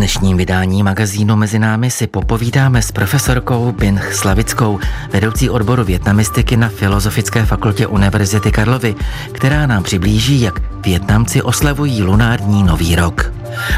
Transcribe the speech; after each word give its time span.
dnešním 0.00 0.36
vydání 0.36 0.82
magazínu 0.82 1.36
Mezi 1.36 1.58
námi 1.58 1.90
si 1.90 2.06
popovídáme 2.06 2.82
s 2.82 2.92
profesorkou 2.92 3.72
Bin 3.72 4.00
Slavickou, 4.12 4.78
vedoucí 5.12 5.50
odboru 5.50 5.84
větnamistiky 5.84 6.56
na 6.56 6.68
Filozofické 6.68 7.46
fakultě 7.46 7.86
Univerzity 7.86 8.52
Karlovy, 8.52 8.94
která 9.32 9.66
nám 9.66 9.82
přiblíží, 9.82 10.40
jak 10.40 10.60
Větnamci 10.82 11.42
oslavují 11.42 12.02
lunární 12.02 12.62
nový 12.62 12.96
rok. 12.96 13.32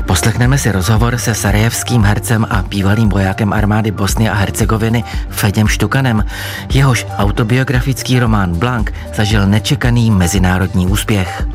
Poslechneme 0.06 0.58
si 0.58 0.72
rozhovor 0.72 1.19
se 1.19 1.35
sarajevským 1.35 2.03
hercem 2.03 2.46
a 2.50 2.62
bývalým 2.62 3.09
vojákem 3.09 3.52
armády 3.52 3.91
Bosny 3.91 4.29
a 4.29 4.34
Hercegoviny 4.34 5.04
Fedem 5.30 5.68
Štukanem. 5.68 6.25
Jehož 6.73 7.07
autobiografický 7.18 8.18
román 8.18 8.54
Blank 8.54 8.93
zažil 9.14 9.46
nečekaný 9.46 10.11
mezinárodní 10.11 10.86
úspěch. 10.86 11.46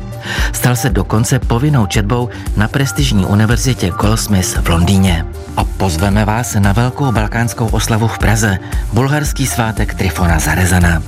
Stal 0.52 0.76
se 0.76 0.90
dokonce 0.90 1.38
povinnou 1.38 1.86
četbou 1.86 2.28
na 2.56 2.68
prestižní 2.68 3.26
univerzitě 3.26 3.90
Goldsmiths 3.90 4.54
v 4.54 4.68
Londýně. 4.68 5.26
A 5.56 5.64
pozveme 5.64 6.24
vás 6.24 6.54
na 6.54 6.72
velkou 6.72 7.12
balkánskou 7.12 7.66
oslavu 7.66 8.08
v 8.08 8.18
Praze, 8.18 8.58
bulharský 8.92 9.46
svátek 9.46 9.94
Trifona 9.94 10.38
Zarezana. 10.38 11.02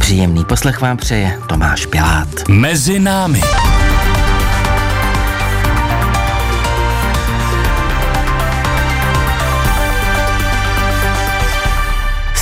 Příjemný 0.00 0.44
poslech 0.44 0.80
vám 0.80 0.96
přeje 0.96 1.38
Tomáš 1.48 1.86
Pilát. 1.86 2.28
Mezi 2.48 2.98
námi. 2.98 3.40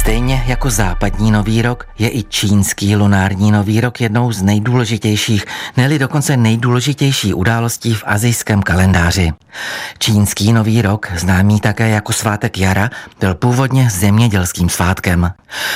Stejně 0.09 0.45
jako 0.47 0.71
západní 0.71 1.30
nový 1.30 1.62
rok 1.62 1.87
je 1.98 2.11
i 2.11 2.23
čínský 2.23 2.97
lunární 2.97 3.53
nový 3.53 3.80
rok 3.80 4.01
jednou 4.01 4.33
z 4.33 4.43
nejdůležitějších, 4.43 5.45
neli 5.77 5.98
dokonce 5.98 6.37
nejdůležitější 6.37 7.34
událostí 7.34 7.95
v 7.95 8.03
azijském 8.07 8.62
kalendáři. 8.62 9.33
Čínský 9.98 10.53
nový 10.53 10.83
rok, 10.83 11.12
známý 11.17 11.61
také 11.61 11.89
jako 11.89 12.12
svátek 12.12 12.59
jara, 12.59 12.91
byl 13.21 13.34
původně 13.34 13.91
zemědělským 13.91 14.69
svátkem. 14.69 15.33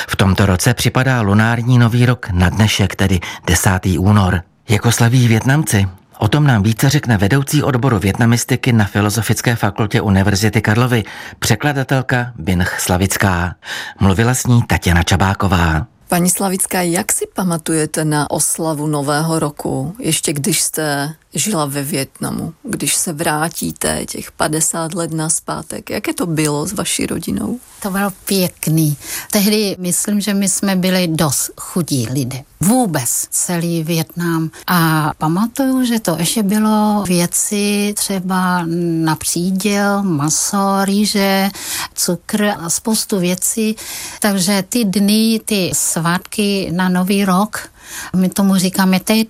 V 0.07 0.15
tomto 0.15 0.45
roce 0.45 0.73
připadá 0.73 1.21
lunární 1.21 1.77
nový 1.77 2.05
rok 2.05 2.29
na 2.29 2.49
dnešek, 2.49 2.95
tedy 2.95 3.19
10. 3.47 3.69
únor. 3.99 4.41
Jako 4.69 4.91
slaví 4.91 5.27
Větnamci, 5.27 5.87
O 6.23 6.27
tom 6.27 6.47
nám 6.47 6.63
více 6.63 6.89
řekne 6.89 7.17
vedoucí 7.17 7.63
odboru 7.63 7.99
větnamistiky 7.99 8.73
na 8.73 8.85
Filozofické 8.85 9.55
fakultě 9.55 10.01
Univerzity 10.01 10.61
Karlovy, 10.61 11.03
překladatelka 11.39 12.31
Binch 12.35 12.79
Slavická. 12.79 13.55
Mluvila 13.99 14.33
s 14.33 14.47
ní 14.47 14.61
Tatiana 14.61 15.03
Čabáková. 15.03 15.87
Paní 16.07 16.29
Slavická, 16.29 16.81
jak 16.81 17.11
si 17.11 17.25
pamatujete 17.35 18.05
na 18.05 18.31
oslavu 18.31 18.87
Nového 18.87 19.39
roku, 19.39 19.95
ještě 19.99 20.33
když 20.33 20.61
jste 20.61 21.15
žila 21.33 21.65
ve 21.65 21.83
Větnamu, 21.83 22.53
když 22.63 22.95
se 22.95 23.13
vrátíte 23.13 24.05
těch 24.05 24.31
50 24.31 24.93
let 24.93 25.11
naspátek? 25.11 25.89
Jaké 25.89 26.13
to 26.13 26.25
bylo 26.25 26.67
s 26.67 26.73
vaší 26.73 27.05
rodinou? 27.05 27.59
To 27.81 27.89
bylo 27.89 28.11
pěkný. 28.25 28.97
Tehdy 29.31 29.75
myslím, 29.79 30.21
že 30.21 30.33
my 30.33 30.49
jsme 30.49 30.75
byli 30.75 31.07
dost 31.07 31.51
chudí 31.57 32.07
lidé. 32.11 32.43
Vůbec 32.61 33.27
celý 33.29 33.83
Větnam. 33.83 34.49
A 34.67 35.11
pamatuju, 35.17 35.85
že 35.85 35.99
to 35.99 36.15
ještě 36.19 36.43
bylo 36.43 37.03
věci 37.07 37.93
třeba 37.97 38.65
na 39.03 39.15
příděl, 39.15 40.03
maso, 40.03 40.85
rýže, 40.85 41.49
cukr 41.93 42.43
a 42.59 42.69
spoustu 42.69 43.19
věcí. 43.19 43.75
Takže 44.19 44.63
ty 44.69 44.85
dny, 44.85 45.41
ty 45.45 45.71
svátky 45.73 46.69
na 46.71 46.89
Nový 46.89 47.25
rok, 47.25 47.69
my 48.15 48.29
tomu 48.29 48.55
říkáme 48.55 48.99
teď, 48.99 49.27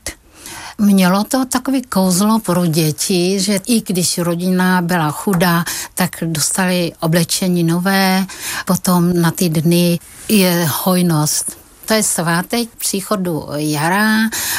Mělo 0.77 1.23
to 1.23 1.45
takový 1.45 1.81
kouzlo 1.81 2.39
pro 2.39 2.65
děti, 2.65 3.39
že 3.39 3.59
i 3.65 3.81
když 3.81 4.17
rodina 4.17 4.81
byla 4.81 5.11
chudá, 5.11 5.63
tak 5.93 6.09
dostali 6.21 6.91
oblečení 6.99 7.63
nové, 7.63 8.25
potom 8.65 9.21
na 9.21 9.31
ty 9.31 9.49
dny 9.49 9.99
je 10.29 10.69
hojnost. 10.83 11.63
To 11.85 11.93
je 11.93 12.03
svátek 12.03 12.69
příchodu 12.77 13.47
jara 13.55 14.17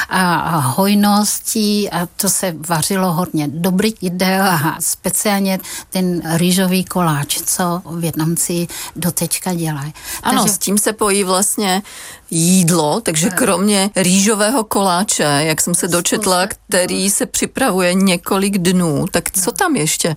a 0.08 0.58
hojností 0.58 1.90
a 1.90 2.06
to 2.06 2.28
se 2.28 2.54
vařilo 2.68 3.12
hodně. 3.12 3.48
Dobrý 3.48 3.94
jídel 4.00 4.46
a 4.46 4.76
speciálně 4.80 5.60
ten 5.90 6.22
rýžový 6.36 6.84
koláč, 6.84 7.38
co 7.44 7.82
Větnamci 7.98 8.66
dotečka 8.96 9.54
dělají. 9.54 9.94
Ano, 10.22 10.42
Takže... 10.42 10.54
s 10.54 10.58
tím 10.58 10.78
se 10.78 10.92
pojí 10.92 11.24
vlastně 11.24 11.82
jídlo, 12.34 13.00
takže 13.00 13.30
kromě 13.30 13.90
rýžového 13.96 14.64
koláče, 14.64 15.22
jak 15.22 15.60
jsem 15.60 15.74
se 15.74 15.88
dočetla, 15.88 16.46
který 16.46 17.10
se 17.10 17.26
připravuje 17.26 17.94
několik 17.94 18.58
dnů, 18.58 19.04
tak 19.10 19.30
co 19.30 19.52
tam 19.52 19.76
ještě 19.76 20.16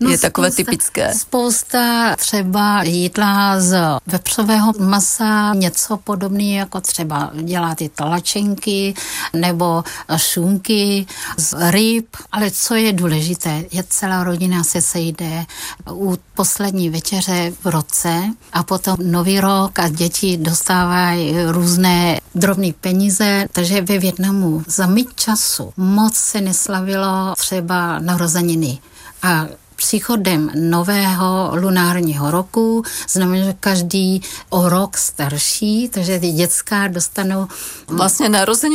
no, 0.00 0.10
je 0.10 0.18
takové 0.18 0.50
spousta, 0.50 0.70
typické? 0.70 1.14
Spousta 1.14 2.16
třeba 2.16 2.82
jídla 2.82 3.60
z 3.60 3.78
vepřového 4.06 4.72
masa, 4.78 5.54
něco 5.54 5.96
podobného 5.96 6.58
jako 6.58 6.80
třeba 6.80 7.30
dělá 7.34 7.74
ty 7.74 7.88
talačenky 7.88 8.94
nebo 9.32 9.84
šunky 10.16 11.06
z 11.36 11.54
ryb, 11.70 12.16
ale 12.32 12.50
co 12.50 12.74
je 12.74 12.92
důležité, 12.92 13.64
je 13.72 13.84
celá 13.88 14.24
rodina 14.24 14.64
se 14.64 14.82
sejde 14.82 15.46
u 15.92 16.18
poslední 16.34 16.90
večeře 16.90 17.52
v 17.62 17.66
roce 17.66 18.22
a 18.52 18.62
potom 18.62 18.96
nový 19.02 19.40
rok 19.40 19.78
a 19.78 19.88
děti 19.88 20.36
dostávají 20.36 21.34
různé 21.58 22.20
drobné 22.34 22.68
peníze, 22.80 23.46
takže 23.52 23.80
ve 23.80 23.98
Větnamu 23.98 24.62
za 24.66 24.86
mít 24.86 25.08
času 25.14 25.72
moc 25.76 26.14
se 26.14 26.40
neslavilo 26.40 27.34
třeba 27.38 27.98
narozeniny. 27.98 28.78
A 29.22 29.46
příchodem 29.76 30.50
nového 30.54 31.50
lunárního 31.54 32.30
roku, 32.30 32.82
znamená, 33.08 33.44
že 33.44 33.54
každý 33.60 34.22
o 34.50 34.68
rok 34.68 34.96
starší, 34.96 35.88
takže 35.88 36.20
ty 36.20 36.30
dětská 36.30 36.88
dostanou... 36.88 37.46
Vlastně 37.88 38.28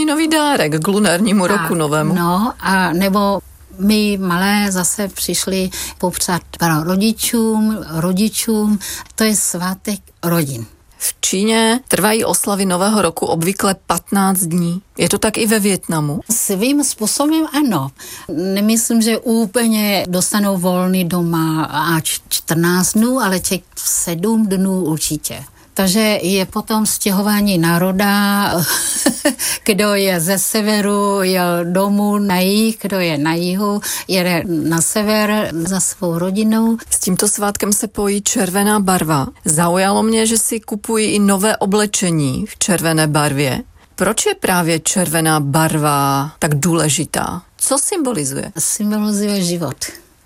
nový 0.05 0.27
dárek 0.27 0.81
k 0.81 0.87
lunárnímu 0.87 1.43
a, 1.43 1.47
roku 1.47 1.75
novému. 1.75 2.15
No, 2.15 2.53
a 2.59 2.93
nebo 2.93 3.39
my 3.79 4.17
malé 4.17 4.71
zase 4.71 5.07
přišli 5.07 5.69
popřát 5.97 6.41
rodičům, 6.83 7.77
rodičům, 7.89 8.79
to 9.15 9.23
je 9.23 9.35
svátek 9.35 9.99
rodin. 10.23 10.65
V 11.05 11.15
Číně 11.21 11.79
trvají 11.87 12.25
oslavy 12.25 12.65
Nového 12.65 13.01
roku 13.01 13.25
obvykle 13.25 13.75
15 13.87 14.39
dní. 14.39 14.81
Je 14.97 15.09
to 15.09 15.17
tak 15.17 15.37
i 15.37 15.47
ve 15.47 15.59
Větnamu? 15.59 16.19
Svým 16.31 16.83
způsobem 16.83 17.45
ano. 17.53 17.91
Nemyslím, 18.27 19.01
že 19.01 19.17
úplně 19.17 20.05
dostanou 20.09 20.57
volný 20.57 21.05
doma 21.05 21.63
až 21.65 22.21
14 22.29 22.93
dnů, 22.93 23.19
ale 23.19 23.39
těch 23.39 23.61
7 23.75 24.47
dnů 24.47 24.83
určitě. 24.83 25.43
Takže 25.73 25.99
je 26.21 26.45
potom 26.45 26.85
stěhování 26.85 27.57
národa, 27.57 28.53
kdo 29.65 29.93
je 29.93 30.19
ze 30.19 30.39
severu, 30.39 31.21
je 31.21 31.41
domů 31.63 32.17
na 32.17 32.39
jih, 32.39 32.77
kdo 32.81 32.99
je 32.99 33.17
na 33.17 33.33
jihu, 33.33 33.81
jede 34.07 34.43
na 34.45 34.81
sever 34.81 35.49
za 35.53 35.79
svou 35.79 36.19
rodinou. 36.19 36.77
S 36.89 36.99
tímto 36.99 37.27
svátkem 37.27 37.73
se 37.73 37.87
pojí 37.87 38.21
červená 38.21 38.79
barva. 38.79 39.27
Zaujalo 39.45 40.03
mě, 40.03 40.25
že 40.25 40.37
si 40.37 40.59
kupují 40.59 41.07
i 41.07 41.19
nové 41.19 41.57
oblečení 41.57 42.45
v 42.45 42.57
červené 42.57 43.07
barvě. 43.07 43.63
Proč 43.95 44.25
je 44.25 44.35
právě 44.35 44.79
červená 44.79 45.39
barva 45.39 46.31
tak 46.39 46.55
důležitá? 46.55 47.41
Co 47.57 47.77
symbolizuje? 47.77 48.51
Symbolizuje 48.59 49.41
život. 49.41 49.75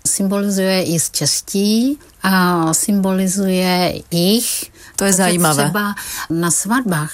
Symbolizuje 0.06 0.94
i 0.94 1.00
štěstí 1.00 1.98
a 2.22 2.74
symbolizuje 2.74 3.94
jich 4.10 4.70
to 4.98 5.04
je 5.04 5.12
zajímavé. 5.12 5.62
Třeba 5.62 5.94
na 6.30 6.50
svatbách 6.50 7.12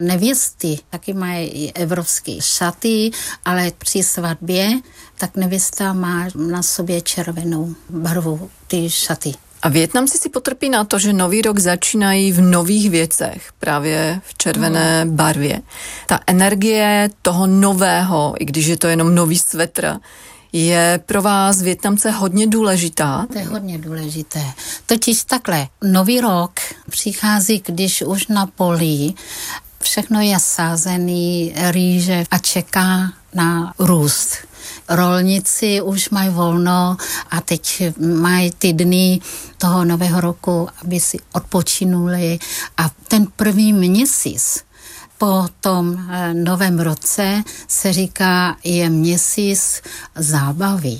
nevěsty 0.00 0.78
taky 0.90 1.12
mají 1.12 1.72
evropské 1.72 2.32
šaty, 2.40 3.10
ale 3.44 3.72
při 3.78 4.02
svatbě 4.02 4.70
tak 5.18 5.36
nevěsta 5.36 5.92
má 5.92 6.26
na 6.36 6.62
sobě 6.62 7.00
červenou 7.00 7.74
barvu 7.90 8.50
ty 8.66 8.90
šaty. 8.90 9.34
A 9.62 9.68
Větnamci 9.68 10.18
si 10.18 10.28
potrpí 10.28 10.68
na 10.68 10.84
to, 10.84 10.98
že 10.98 11.12
nový 11.12 11.42
rok 11.42 11.58
začínají 11.58 12.32
v 12.32 12.40
nových 12.40 12.90
věcech, 12.90 13.52
právě 13.58 14.20
v 14.24 14.38
červené 14.38 15.02
hmm. 15.02 15.16
barvě. 15.16 15.60
Ta 16.06 16.20
energie 16.26 17.10
toho 17.22 17.46
nového, 17.46 18.34
i 18.38 18.44
když 18.44 18.66
je 18.66 18.76
to 18.76 18.86
jenom 18.86 19.14
nový 19.14 19.38
svetr, 19.38 19.96
je 20.54 21.00
pro 21.06 21.22
vás 21.22 21.62
Větnamce 21.62 22.10
hodně 22.10 22.46
důležitá? 22.46 23.26
To 23.32 23.38
je 23.38 23.44
hodně 23.44 23.78
důležité. 23.78 24.44
Totiž 24.86 25.24
takhle, 25.24 25.68
nový 25.82 26.20
rok 26.20 26.60
přichází, 26.90 27.62
když 27.66 28.02
už 28.02 28.26
na 28.26 28.46
poli 28.46 29.12
všechno 29.80 30.20
je 30.20 30.38
sázený, 30.38 31.54
rýže 31.70 32.24
a 32.30 32.38
čeká 32.38 33.12
na 33.34 33.74
růst. 33.78 34.36
Rolníci 34.88 35.82
už 35.82 36.10
mají 36.10 36.30
volno 36.30 36.96
a 37.30 37.40
teď 37.40 37.82
mají 37.98 38.50
ty 38.58 38.72
dny 38.72 39.20
toho 39.58 39.84
nového 39.84 40.20
roku, 40.20 40.68
aby 40.84 41.00
si 41.00 41.18
odpočinuli 41.32 42.38
a 42.76 42.90
ten 43.08 43.26
první 43.36 43.72
měsíc 43.72 44.63
po 45.24 45.48
tom 45.60 45.96
eh, 45.96 46.34
novém 46.34 46.78
roce 46.78 47.42
se 47.68 47.92
říká, 47.92 48.56
je 48.64 48.90
měsíc 48.90 49.82
zábavy. 50.16 50.98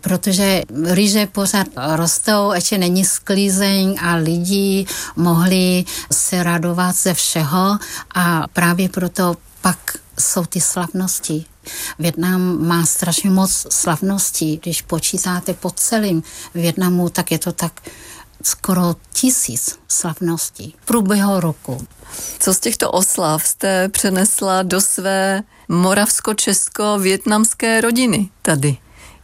protože 0.00 0.62
rýže 0.84 1.26
pořád 1.26 1.66
rostou, 1.96 2.52
ještě 2.52 2.78
není 2.78 3.04
sklízeň 3.04 3.98
a 4.02 4.14
lidi 4.14 4.86
mohli 5.16 5.84
se 6.12 6.42
radovat 6.42 6.96
ze 6.96 7.14
všeho 7.14 7.78
a 8.14 8.46
právě 8.52 8.88
proto 8.88 9.34
pak 9.60 9.78
jsou 10.18 10.44
ty 10.44 10.60
slavnosti. 10.60 11.51
Větnam 11.98 12.66
má 12.66 12.86
strašně 12.86 13.30
moc 13.30 13.66
slavností. 13.70 14.60
Když 14.62 14.82
počítáte 14.82 15.54
po 15.54 15.70
celém 15.70 16.22
Větnamu, 16.54 17.08
tak 17.08 17.32
je 17.32 17.38
to 17.38 17.52
tak 17.52 17.72
skoro 18.42 18.96
tisíc 19.12 19.78
slavností 19.88 20.74
v 20.82 20.86
průběhu 20.86 21.40
roku. 21.40 21.86
Co 22.38 22.54
z 22.54 22.60
těchto 22.60 22.90
oslav 22.90 23.46
jste 23.46 23.88
přenesla 23.88 24.62
do 24.62 24.80
své 24.80 25.42
moravsko-česko-větnamské 25.68 27.80
rodiny 27.80 28.28
tady? 28.42 28.76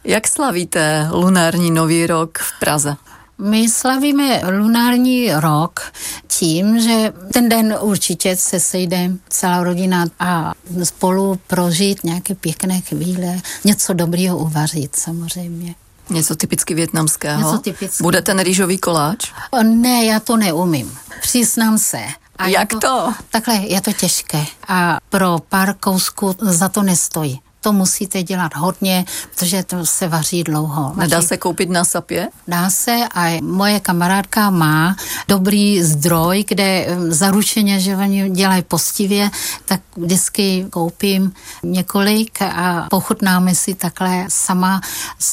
Jak 0.03 0.27
slavíte 0.27 1.07
lunární 1.11 1.71
nový 1.71 2.07
rok 2.07 2.39
v 2.39 2.59
Praze? 2.59 2.95
My 3.41 3.69
slavíme 3.69 4.41
lunární 4.49 5.33
rok 5.33 5.91
tím, 6.27 6.79
že 6.81 7.13
ten 7.33 7.49
den 7.49 7.75
určitě 7.81 8.35
se 8.35 8.59
sejdeme 8.59 9.17
celá 9.29 9.63
rodina 9.63 10.05
a 10.19 10.53
spolu 10.83 11.39
prožít 11.47 12.03
nějaké 12.03 12.35
pěkné 12.35 12.81
chvíle, 12.81 13.41
něco 13.63 13.93
dobrého 13.93 14.37
uvařit 14.37 14.95
samozřejmě. 14.95 15.75
Něco 16.09 16.35
typicky 16.35 16.73
větnamského? 16.73 17.39
Něco 17.41 17.57
typicky. 17.57 18.03
Bude 18.03 18.21
ten 18.21 18.39
rýžový 18.39 18.77
koláč? 18.77 19.31
Ne, 19.63 20.05
já 20.05 20.19
to 20.19 20.37
neumím. 20.37 20.97
Přiznám 21.21 21.77
se. 21.77 21.99
A 22.35 22.47
Jak 22.47 22.69
to, 22.69 22.79
to? 22.79 23.13
Takhle 23.29 23.55
je 23.55 23.81
to 23.81 23.93
těžké 23.93 24.45
a 24.67 24.97
pro 25.09 25.39
pár 25.49 25.73
kousků 25.73 26.35
za 26.41 26.69
to 26.69 26.83
nestojí 26.83 27.41
to 27.61 27.73
musíte 27.73 28.23
dělat 28.23 28.55
hodně, 28.55 29.05
protože 29.29 29.63
to 29.63 29.85
se 29.85 30.07
vaří 30.07 30.43
dlouho. 30.43 30.93
Nedá 30.95 31.21
se 31.21 31.37
koupit 31.37 31.69
na 31.69 31.85
sapě? 31.85 32.29
Dá 32.47 32.69
se 32.69 32.99
a 33.15 33.41
moje 33.41 33.79
kamarádka 33.79 34.49
má 34.49 34.95
dobrý 35.27 35.83
zdroj, 35.83 36.45
kde 36.47 36.97
zaručeně, 37.07 37.79
že 37.79 37.97
oni 37.97 38.29
dělají 38.29 38.61
postivě, 38.61 39.31
tak 39.65 39.81
vždycky 39.97 40.65
koupím 40.69 41.33
několik 41.63 42.41
a 42.41 42.87
pochutnáme 42.89 43.55
si 43.55 43.73
takhle 43.73 44.25
sama. 44.27 44.81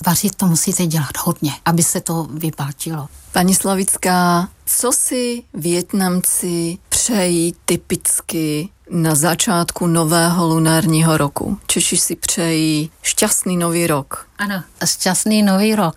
Vařit 0.07 0.35
to 0.35 0.47
musíte 0.47 0.87
dělat 0.87 1.17
hodně, 1.25 1.53
aby 1.65 1.83
se 1.83 2.01
to 2.01 2.27
vyplatilo. 2.31 3.09
Paní 3.33 3.55
Slavická, 3.55 4.49
co 4.67 4.93
si 4.93 5.43
Větnamci 5.55 6.79
přejí 6.89 7.55
typicky 7.65 8.69
na 8.91 9.15
začátku 9.15 9.87
nového 9.87 10.47
lunárního 10.47 11.17
roku. 11.17 11.59
Češi 11.67 11.97
si 11.97 12.17
přejí 12.17 12.91
šťastný 13.03 13.57
nový 13.57 13.87
rok. 13.87 14.27
Ano, 14.39 14.63
šťastný 14.85 15.43
nový 15.43 15.75
rok. 15.75 15.97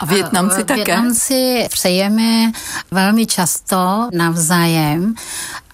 A 0.00 0.04
Větnamci 0.04 0.60
a, 0.60 0.64
také? 0.64 0.74
Větnamci 0.74 1.68
přejeme 1.70 2.52
velmi 2.90 3.26
často 3.26 4.08
navzájem, 4.12 5.14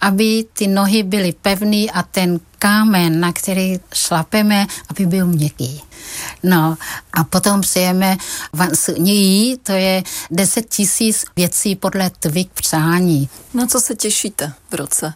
aby 0.01 0.45
ty 0.53 0.67
nohy 0.67 1.03
byly 1.03 1.35
pevný 1.43 1.91
a 1.91 2.03
ten 2.03 2.41
kámen, 2.59 3.21
na 3.21 3.33
který 3.33 3.81
šlapeme, 3.95 4.67
aby 4.91 5.07
byl 5.07 5.27
měkký. 5.27 5.83
No 6.43 6.77
a 7.13 7.25
potom 7.25 7.61
přijeme 7.61 8.17
ní, 8.99 9.57
to 9.63 9.73
je 9.73 10.03
10 10.31 10.69
tisíc 10.69 11.25
věcí 11.37 11.77
podle 11.77 12.11
tvých 12.11 12.51
přání. 12.51 13.29
Na 13.55 13.67
co 13.67 13.81
se 13.81 13.95
těšíte 13.95 14.53
v 14.71 14.75
roce 14.75 15.15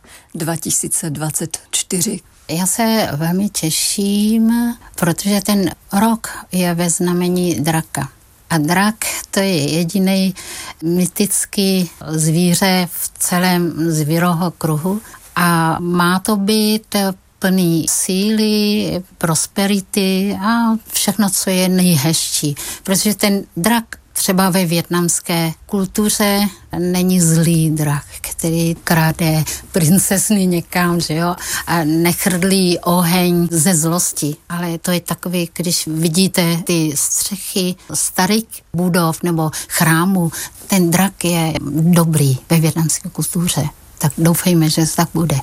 2024? 1.46 2.20
Já 2.48 2.66
se 2.66 3.08
velmi 3.12 3.48
těším, 3.48 4.74
protože 4.94 5.40
ten 5.40 5.70
rok 5.92 6.28
je 6.52 6.74
ve 6.74 6.90
znamení 6.90 7.54
draka. 7.54 8.08
A 8.50 8.58
drak 8.58 8.94
to 9.30 9.40
je 9.40 9.70
jediný 9.70 10.34
mytický 10.82 11.90
zvíře 12.08 12.88
v 12.92 13.10
celém 13.18 13.90
zvíroho 13.90 14.50
kruhu 14.50 15.00
a 15.36 15.76
má 15.80 16.18
to 16.18 16.36
být 16.36 16.96
plný 17.38 17.86
síly, 17.90 19.02
prosperity 19.18 20.38
a 20.40 20.76
všechno, 20.92 21.30
co 21.30 21.50
je 21.50 21.68
nejhezčí. 21.68 22.54
Protože 22.82 23.14
ten 23.14 23.44
drak 23.56 23.84
třeba 24.20 24.50
ve 24.50 24.66
větnamské 24.66 25.52
kultuře 25.66 26.40
není 26.78 27.20
zlý 27.20 27.70
drak, 27.70 28.04
který 28.20 28.74
krade 28.84 29.44
princesny 29.72 30.46
někam, 30.46 31.00
že 31.00 31.14
jo, 31.14 31.36
a 31.66 31.84
nechrlí 31.84 32.78
oheň 32.78 33.48
ze 33.50 33.74
zlosti. 33.74 34.36
Ale 34.48 34.78
to 34.78 34.90
je 34.90 35.00
takový, 35.00 35.48
když 35.56 35.86
vidíte 35.86 36.56
ty 36.64 36.92
střechy 36.94 37.74
starých 37.94 38.44
budov 38.72 39.22
nebo 39.22 39.50
chrámů, 39.68 40.30
ten 40.66 40.90
drak 40.90 41.24
je 41.24 41.52
dobrý 41.70 42.38
ve 42.50 42.60
větnamské 42.60 43.08
kultuře. 43.08 43.64
Tak 43.98 44.12
doufejme, 44.18 44.70
že 44.70 44.82
tak 44.96 45.08
bude 45.14 45.36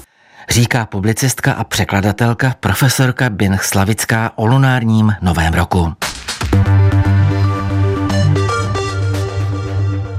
říká 0.50 0.86
publicistka 0.86 1.54
a 1.54 1.64
překladatelka 1.64 2.56
profesorka 2.60 3.30
Bin 3.30 3.60
Slavická 3.62 4.32
o 4.36 4.46
lunárním 4.46 5.16
novém 5.22 5.54
roku. 5.54 5.94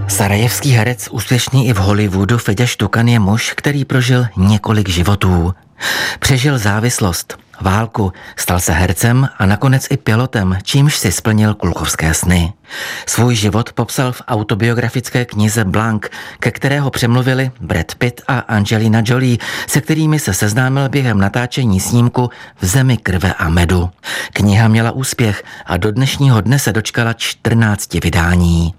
Sarajevský 0.08 0.70
herec, 0.70 1.08
úspěšný 1.10 1.68
i 1.68 1.72
v 1.72 1.76
Hollywoodu, 1.76 2.38
Fedě 2.38 2.66
Štukan 2.66 3.08
je 3.08 3.18
muž, 3.18 3.52
který 3.56 3.84
prožil 3.84 4.26
několik 4.36 4.88
životů. 4.88 5.54
Přežil 6.18 6.58
závislost, 6.58 7.38
válku, 7.60 8.12
stal 8.36 8.60
se 8.60 8.72
hercem 8.72 9.28
a 9.38 9.46
nakonec 9.46 9.86
i 9.90 9.96
pilotem, 9.96 10.58
čímž 10.62 10.96
si 10.96 11.12
splnil 11.12 11.54
kulkovské 11.54 12.14
sny. 12.14 12.52
Svůj 13.06 13.34
život 13.34 13.72
popsal 13.72 14.12
v 14.12 14.22
autobiografické 14.28 15.24
knize 15.24 15.64
Blank, 15.64 16.10
ke 16.40 16.50
kterého 16.50 16.90
přemluvili 16.90 17.50
Brad 17.60 17.94
Pitt 17.94 18.20
a 18.28 18.38
Angelina 18.38 19.02
Jolie, 19.04 19.38
se 19.66 19.80
kterými 19.80 20.18
se 20.18 20.34
seznámil 20.34 20.88
během 20.88 21.18
natáčení 21.18 21.80
snímku 21.80 22.30
V 22.60 22.66
zemi 22.66 22.96
krve 22.96 23.34
a 23.34 23.48
medu. 23.48 23.90
Kniha 24.32 24.68
měla 24.68 24.90
úspěch 24.90 25.44
a 25.66 25.76
do 25.76 25.92
dnešního 25.92 26.40
dne 26.40 26.58
se 26.58 26.72
dočkala 26.72 27.12
14 27.12 27.94
vydání. 27.94 28.74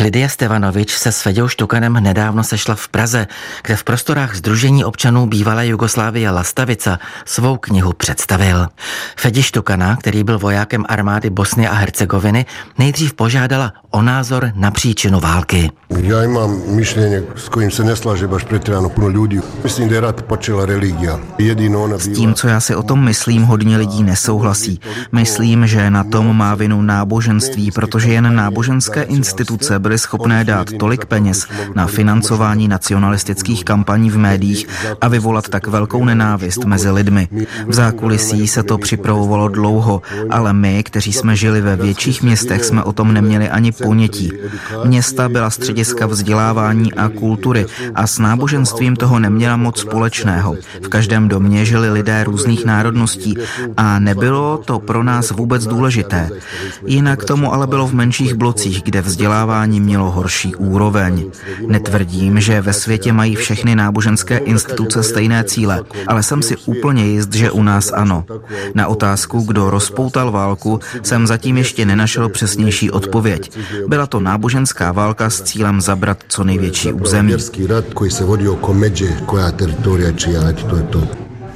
Lidia 0.00 0.28
Stevanovič 0.28 0.96
se 0.96 1.12
s 1.12 1.22
Feděou 1.22 1.48
Štukanem 1.48 1.92
nedávno 1.92 2.44
sešla 2.44 2.74
v 2.74 2.88
Praze, 2.88 3.26
kde 3.62 3.76
v 3.76 3.84
prostorách 3.84 4.34
Združení 4.34 4.84
občanů 4.84 5.26
bývalé 5.26 5.66
Jugoslávie 5.66 6.30
Lastavica 6.30 6.98
svou 7.24 7.56
knihu 7.56 7.92
představil. 7.92 8.68
Fedi 9.16 9.42
Štukana, 9.42 9.96
který 9.96 10.24
byl 10.24 10.38
vojákem 10.38 10.84
armády 10.88 11.30
Bosny 11.30 11.68
a 11.68 11.72
Hercegoviny, 11.72 12.46
nejdřív 12.78 13.14
požádala 13.14 13.72
o 13.90 14.02
názor 14.02 14.52
na 14.54 14.70
příčinu 14.70 15.20
války. 15.20 15.70
Já 15.90 16.28
mám 16.28 16.62
myšlení, 16.66 17.16
s 17.36 17.48
kým 17.48 17.70
se 17.70 17.84
neslaže 17.84 18.28
baš 18.28 18.44
pretjerano 18.44 18.88
puno 18.88 19.06
lidí. 19.06 19.40
Myslím, 19.62 19.88
že 19.88 20.00
rat 20.00 20.22
počela 20.22 20.66
religia. 20.66 21.20
Jedino 21.38 21.84
ona 21.84 21.98
S 21.98 22.08
tím, 22.08 22.34
co 22.34 22.48
já 22.48 22.60
si 22.60 22.74
o 22.74 22.82
tom 22.82 23.04
myslím, 23.04 23.42
hodně 23.42 23.76
lidí 23.76 24.02
nesouhlasí. 24.02 24.80
Myslím, 25.12 25.66
že 25.66 25.90
na 25.90 26.04
tom 26.04 26.36
má 26.36 26.54
vinu 26.54 26.82
náboženství, 26.82 27.70
protože 27.70 28.12
jen 28.12 28.34
náboženské 28.34 29.02
instituce 29.02 29.53
byly 29.78 29.98
schopné 29.98 30.44
dát 30.44 30.72
tolik 30.78 31.04
peněz 31.04 31.46
na 31.74 31.86
financování 31.86 32.68
nacionalistických 32.68 33.64
kampaní 33.64 34.10
v 34.10 34.18
médiích 34.18 34.68
a 35.00 35.08
vyvolat 35.08 35.48
tak 35.48 35.66
velkou 35.66 36.04
nenávist 36.04 36.64
mezi 36.64 36.90
lidmi. 36.90 37.28
V 37.66 37.74
zákulisí 37.74 38.48
se 38.48 38.62
to 38.62 38.78
připravovalo 38.78 39.48
dlouho, 39.48 40.02
ale 40.30 40.52
my, 40.52 40.82
kteří 40.82 41.12
jsme 41.12 41.36
žili 41.36 41.60
ve 41.60 41.76
větších 41.76 42.22
městech, 42.22 42.64
jsme 42.64 42.82
o 42.82 42.92
tom 42.92 43.14
neměli 43.14 43.48
ani 43.48 43.72
ponětí. 43.72 44.32
Města 44.84 45.28
byla 45.28 45.50
střediska 45.50 46.06
vzdělávání 46.06 46.94
a 46.94 47.08
kultury 47.08 47.66
a 47.94 48.06
s 48.06 48.18
náboženstvím 48.18 48.96
toho 48.96 49.18
neměla 49.18 49.56
moc 49.56 49.80
společného. 49.80 50.56
V 50.82 50.88
každém 50.88 51.28
domě 51.28 51.64
žili 51.64 51.90
lidé 51.90 52.24
různých 52.24 52.64
národností 52.64 53.34
a 53.76 53.98
nebylo 53.98 54.58
to 54.64 54.78
pro 54.78 55.02
nás 55.02 55.30
vůbec 55.30 55.66
důležité. 55.66 56.30
Jinak 56.86 57.24
tomu 57.24 57.54
ale 57.54 57.66
bylo 57.66 57.86
v 57.86 57.94
menších 57.94 58.34
blocích, 58.34 58.82
kde 58.82 59.02
vzdělávání 59.02 59.33
mělo 59.66 60.10
horší 60.10 60.56
úroveň. 60.56 61.30
Netvrdím, 61.66 62.40
že 62.40 62.60
ve 62.60 62.72
světě 62.72 63.12
mají 63.12 63.36
všechny 63.36 63.74
náboženské 63.76 64.38
instituce 64.38 65.02
stejné 65.02 65.44
cíle, 65.44 65.82
ale 66.06 66.22
jsem 66.22 66.42
si 66.42 66.56
úplně 66.56 67.06
jist, 67.06 67.34
že 67.34 67.50
u 67.50 67.62
nás 67.62 67.92
ano. 67.92 68.24
Na 68.74 68.86
otázku, 68.86 69.40
kdo 69.40 69.70
rozpoutal 69.70 70.30
válku, 70.30 70.80
jsem 71.02 71.26
zatím 71.26 71.56
ještě 71.56 71.84
nenašel 71.84 72.28
přesnější 72.28 72.90
odpověď. 72.90 73.58
Byla 73.86 74.06
to 74.06 74.20
náboženská 74.20 74.92
válka 74.92 75.30
s 75.30 75.42
cílem 75.42 75.80
zabrat 75.80 76.18
co 76.28 76.44
největší 76.44 76.92
území. 76.92 77.34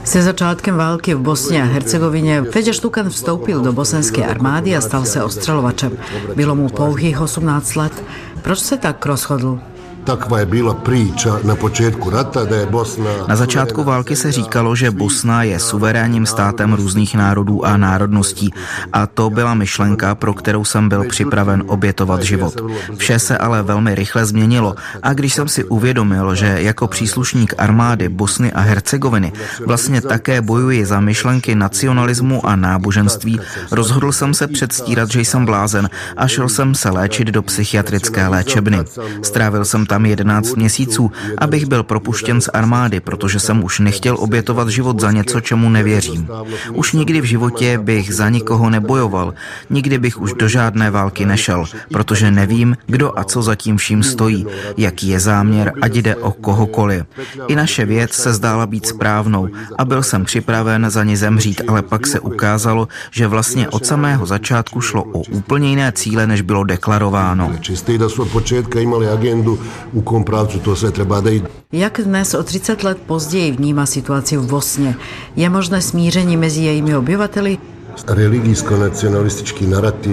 Se 0.09 0.23
začátkem 0.23 0.77
války 0.77 1.15
v 1.15 1.19
Bosně 1.19 1.63
a 1.63 1.67
Hercegovině 1.67 2.43
Feďa 2.43 2.73
Štukan 2.73 3.11
vstoupil 3.11 3.61
do 3.61 3.73
bosenské 3.73 4.27
armády 4.27 4.77
a 4.77 4.81
stal 4.81 5.05
se 5.05 5.23
ostřelovačem. 5.23 5.99
Bylo 6.37 6.55
mu 6.55 6.69
pouhých 6.69 7.21
18 7.21 7.75
let. 7.77 8.05
Proč 8.43 8.59
se 8.59 8.77
tak 8.77 9.07
rozhodl? 9.07 9.61
Takva 10.09 10.39
je 10.39 10.47
byla 10.47 10.75
příča 10.75 11.39
na 11.45 11.57
počátku 11.57 12.11
rata, 12.11 12.45
da 12.45 12.57
je 12.57 12.67
Bosna... 12.67 13.11
Na 13.29 13.37
začátku 13.37 13.85
války 13.85 14.17
se 14.17 14.33
říkalo, 14.33 14.77
že 14.77 14.91
Bosna 14.91 15.43
je 15.43 15.59
suverénním 15.59 16.27
státem 16.27 16.73
různých 16.73 17.15
národů 17.15 17.65
a 17.67 17.77
národností 17.77 18.53
a 18.93 19.07
to 19.07 19.31
byla 19.31 19.55
myšlenka, 19.55 20.15
pro 20.15 20.35
kterou 20.35 20.65
jsem 20.65 20.89
byl 20.89 21.05
připraven 21.05 21.65
obětovat 21.67 22.23
život. 22.23 22.57
Vše 22.97 23.19
se 23.19 23.39
ale 23.39 23.63
velmi 23.63 23.95
rychle 23.95 24.27
změnilo 24.27 24.75
a 25.03 25.13
když 25.13 25.35
jsem 25.35 25.49
si 25.49 25.65
uvědomil, 25.65 26.35
že 26.35 26.57
jako 26.59 26.89
příslušník 26.89 27.55
armády 27.59 28.09
Bosny 28.09 28.53
a 28.53 28.61
Hercegoviny 28.61 29.33
vlastně 29.67 30.01
také 30.01 30.41
bojuji 30.41 30.87
za 30.87 31.01
myšlenky 31.01 31.55
nacionalismu 31.55 32.47
a 32.47 32.57
náboženství, 32.57 33.41
rozhodl 33.71 34.13
jsem 34.13 34.35
se 34.35 34.47
předstírat, 34.47 35.11
že 35.11 35.21
jsem 35.21 35.45
blázen 35.45 35.91
a 36.17 36.29
šel 36.29 36.49
jsem 36.49 36.75
se 36.75 36.91
léčit 36.91 37.29
do 37.29 37.43
psychiatrické 37.43 38.29
léčebny. 38.29 38.79
Strávil 39.23 39.65
jsem 39.65 39.87
tam 39.87 39.98
11 40.07 40.57
měsíců, 40.57 41.13
abych 41.39 41.67
byl 41.67 41.83
propuštěn 41.83 42.41
z 42.41 42.49
armády, 42.49 43.01
protože 43.01 43.41
jsem 43.41 43.65
už 43.65 43.79
nechtěl 43.79 44.17
obětovat 44.19 44.69
život 44.69 45.01
za 45.01 45.11
něco, 45.11 45.41
čemu 45.41 45.71
nevěřím. 45.71 46.29
Už 46.75 46.93
nikdy 46.93 47.21
v 47.21 47.25
životě 47.25 47.79
bych 47.79 48.15
za 48.15 48.29
nikoho 48.29 48.71
nebojoval, 48.71 49.35
nikdy 49.71 49.99
bych 49.99 50.21
už 50.21 50.33
do 50.35 50.49
žádné 50.49 50.91
války 50.91 51.27
nešel, 51.27 51.65
protože 51.93 52.31
nevím, 52.31 52.77
kdo 52.87 53.19
a 53.19 53.25
co 53.25 53.43
za 53.43 53.55
tím 53.55 53.77
vším 53.77 54.03
stojí, 54.03 54.47
jaký 54.77 55.09
je 55.09 55.21
záměr, 55.21 55.73
ať 55.81 55.95
jde 55.95 56.17
o 56.17 56.31
kohokoliv. 56.31 57.05
I 57.49 57.55
naše 57.55 57.85
věc 57.85 58.13
se 58.13 58.33
zdála 58.33 58.67
být 58.67 58.87
správnou 58.87 59.49
a 59.79 59.85
byl 59.85 60.03
jsem 60.03 60.25
připraven 60.25 60.91
za 60.91 61.05
ní 61.05 61.17
zemřít, 61.17 61.61
ale 61.69 61.83
pak 61.83 62.07
se 62.07 62.21
ukázalo, 62.21 62.89
že 63.11 63.27
vlastně 63.27 63.69
od 63.69 63.87
samého 63.87 64.27
začátku 64.27 64.81
šlo 64.81 65.03
o 65.03 65.23
úplně 65.31 65.69
jiné 65.69 65.93
cíle, 65.93 66.27
než 66.27 66.41
bylo 66.41 66.65
deklarováno. 66.65 67.53
Čistý, 67.61 67.99
da 67.99 68.09
početka 68.33 68.81
imali 68.81 69.09
agendu 69.09 69.61
u 69.93 70.03
kom 70.03 70.25
pravcu 70.25 70.59
to 70.59 70.77
sve 70.77 70.91
treba 70.91 71.21
da 71.21 71.31
ide. 71.31 71.47
Jak 71.73 72.01
dnes 72.05 72.35
o 72.35 72.43
30 72.43 72.85
let 72.85 72.99
později 73.07 73.53
vnímá 73.53 73.87
situaci 73.87 74.37
v 74.37 74.47
Bosně? 74.47 74.97
Je 75.37 75.51
možné 75.51 75.83
smíření 75.83 76.37
mezi 76.37 76.63
jejími 76.63 76.97
obyvateli? 76.97 77.59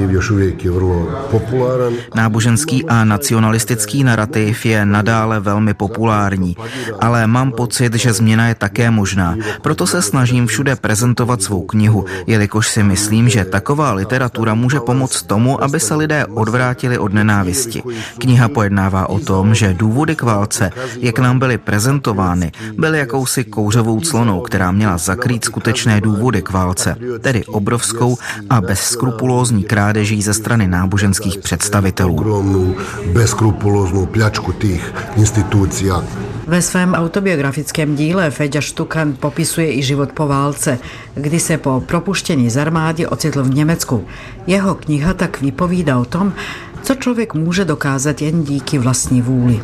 Još 0.10 0.32
uvijek 0.32 0.66
je 0.66 0.72
vrlo. 0.72 1.08
Náboženský 2.16 2.86
a 2.88 3.04
nacionalistický 3.06 4.04
narativ 4.04 4.66
je 4.66 4.86
nadále 4.86 5.40
velmi 5.40 5.74
populární, 5.74 6.56
ale 7.00 7.28
mám 7.28 7.52
pocit, 7.52 7.94
že 7.94 8.14
změna 8.14 8.48
je 8.48 8.56
také 8.56 8.92
možná. 8.92 9.36
Proto 9.62 9.88
se 9.88 10.02
snažím 10.02 10.48
všude 10.48 10.76
prezentovat 10.76 11.42
svou 11.42 11.62
knihu, 11.62 12.06
jelikož 12.28 12.68
si 12.68 12.84
myslím, 12.84 13.30
že 13.30 13.46
taková 13.46 13.94
literatura 13.94 14.54
může 14.54 14.80
pomoct 14.80 15.24
tomu, 15.24 15.64
aby 15.64 15.80
se 15.80 15.96
lidé 15.96 16.26
odvrátili 16.26 16.98
od 16.98 17.14
nenávisti. 17.14 17.84
Kniha 18.18 18.50
pojednává 18.50 19.10
o 19.10 19.20
tom, 19.20 19.56
že 19.56 19.74
důvody 19.74 20.16
k 20.16 20.22
válce, 20.22 20.72
jak 21.00 21.20
nám 21.20 21.40
byly 21.40 21.58
prezentovány, 21.58 22.52
byly 22.78 23.00
jakousi 23.00 23.44
kouřovou 23.44 24.02
clonou, 24.02 24.42
která 24.42 24.72
měla 24.72 24.98
zakrýt 24.98 25.46
skutečné 25.46 26.02
důvody 26.02 26.42
k 26.42 26.52
válce, 26.52 26.96
tedy 27.22 27.46
obrovské 27.46 27.75
obrovskou 27.76 28.18
a 28.50 28.62
bezskrupulózní 28.62 29.64
krádeží 29.64 30.22
ze 30.22 30.34
strany 30.34 30.68
náboženských 30.68 31.38
představitelů. 31.38 32.16
Bezskrupulóznou 33.14 34.06
pľačku 34.08 34.56
tých 34.56 34.94
institucí. 35.20 35.92
Ve 36.48 36.62
svém 36.62 36.94
autobiografickém 36.94 37.96
díle 37.96 38.32
Feďa 38.32 38.62
Štukan 38.62 39.14
popisuje 39.20 39.76
i 39.76 39.84
život 39.84 40.12
po 40.16 40.28
válce, 40.28 40.80
kdy 41.16 41.40
se 41.40 41.58
po 41.58 41.84
propuštění 41.86 42.50
z 42.50 42.58
armády 42.58 43.08
ocitl 43.08 43.44
v 43.44 43.54
Německu. 43.54 44.06
Jeho 44.48 44.76
kniha 44.76 45.14
tak 45.14 45.42
vypovídá 45.42 46.00
o 46.00 46.06
tom, 46.06 46.34
co 46.82 46.96
člověk 46.96 47.34
může 47.34 47.66
dokázat 47.66 48.22
jen 48.22 48.44
díky 48.44 48.78
vlastní 48.78 49.22
vůli. 49.22 49.60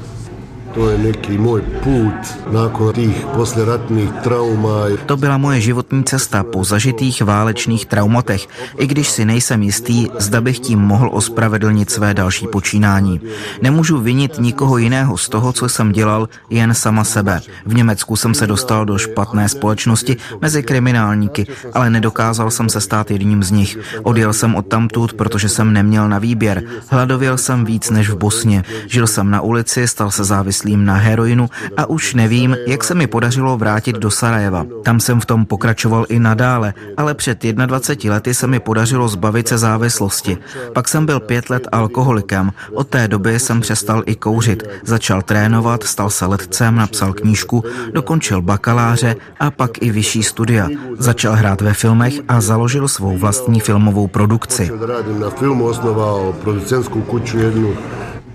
To 0.73 0.89
je 0.89 0.97
neký 0.97 1.37
můj 1.37 1.61
put 1.61 2.51
nakon 2.51 2.93
tých 2.93 3.25
posleratných 3.35 4.11
trauma. 4.23 4.71
To 5.05 5.17
byla 5.17 5.37
moje 5.37 5.61
životní 5.61 6.03
cesta 6.03 6.43
po 6.43 6.63
zažitých 6.63 7.21
válečných 7.21 7.85
traumatech, 7.85 8.47
i 8.77 8.87
když 8.87 9.09
si 9.09 9.25
nejsem 9.25 9.63
jistý, 9.63 10.07
zda 10.19 10.41
bych 10.41 10.59
tím 10.59 10.79
mohl 10.79 11.09
ospravedlnit 11.13 11.91
své 11.91 12.13
další 12.13 12.47
počínání. 12.47 13.21
Nemůžu 13.61 13.97
vinit 13.99 14.39
nikoho 14.39 14.77
jiného 14.77 15.17
z 15.17 15.29
toho, 15.29 15.53
co 15.53 15.69
jsem 15.69 15.91
dělal, 15.91 16.29
jen 16.49 16.73
sama 16.73 17.03
sebe. 17.03 17.41
V 17.65 17.73
Německu 17.73 18.15
jsem 18.15 18.33
se 18.33 18.47
dostal 18.47 18.85
do 18.85 18.97
špatné 18.97 19.49
společnosti 19.49 20.17
mezi 20.41 20.63
kriminálníky, 20.63 21.47
ale 21.73 21.89
nedokázal 21.89 22.51
jsem 22.51 22.69
se 22.69 22.81
stát 22.81 23.11
jedním 23.11 23.43
z 23.43 23.51
nich. 23.51 23.77
Odjel 24.03 24.33
jsem 24.33 24.55
od 24.55 24.67
tamtud, 24.67 25.13
protože 25.13 25.49
jsem 25.49 25.73
neměl 25.73 26.09
na 26.09 26.19
výběr. 26.19 26.63
Hladověl 26.87 27.37
jsem 27.37 27.65
víc 27.65 27.89
než 27.89 28.09
v 28.09 28.15
Bosně. 28.15 28.63
Žil 28.87 29.07
jsem 29.07 29.31
na 29.31 29.41
ulici, 29.41 29.87
stal 29.87 30.11
se 30.11 30.23
závislý 30.23 30.60
závislým 30.61 30.85
na 30.85 30.95
heroinu 30.95 31.49
a 31.77 31.89
už 31.89 32.13
nevím, 32.13 32.57
jak 32.67 32.83
se 32.83 32.95
mi 32.95 33.07
podařilo 33.07 33.57
vrátit 33.57 33.95
do 33.95 34.11
Sarajeva. 34.11 34.65
Tam 34.83 34.99
jsem 34.99 35.19
v 35.19 35.25
tom 35.25 35.45
pokračoval 35.45 36.05
i 36.09 36.19
nadále, 36.19 36.73
ale 36.97 37.13
před 37.13 37.41
21 37.41 38.13
lety 38.13 38.33
se 38.33 38.47
mi 38.47 38.59
podařilo 38.59 39.07
zbavit 39.07 39.47
se 39.47 39.57
závislosti. 39.57 40.37
Pak 40.73 40.87
jsem 40.87 41.05
byl 41.05 41.19
pět 41.19 41.49
let 41.49 41.67
alkoholikem. 41.71 42.51
Od 42.73 42.87
té 42.87 43.07
doby 43.07 43.39
jsem 43.39 43.61
přestal 43.61 44.03
i 44.05 44.15
kouřit. 44.15 44.63
Začal 44.83 45.21
trénovat, 45.21 45.83
stal 45.83 46.09
se 46.09 46.25
letcem, 46.25 46.75
napsal 46.75 47.13
knížku, 47.13 47.63
dokončil 47.93 48.41
bakaláře 48.41 49.15
a 49.39 49.51
pak 49.51 49.81
i 49.81 49.91
vyšší 49.91 50.23
studia. 50.23 50.69
Začal 50.99 51.33
hrát 51.33 51.61
ve 51.61 51.73
filmech 51.73 52.13
a 52.27 52.41
založil 52.41 52.87
svou 52.87 53.17
vlastní 53.17 53.59
filmovou 53.59 54.07
produkci. 54.07 54.71
Na 55.19 55.29
filmu 55.29 55.65
osnovao 55.65 56.33
producentskou 56.33 57.01
kuću 57.01 57.37
jednu 57.37 57.73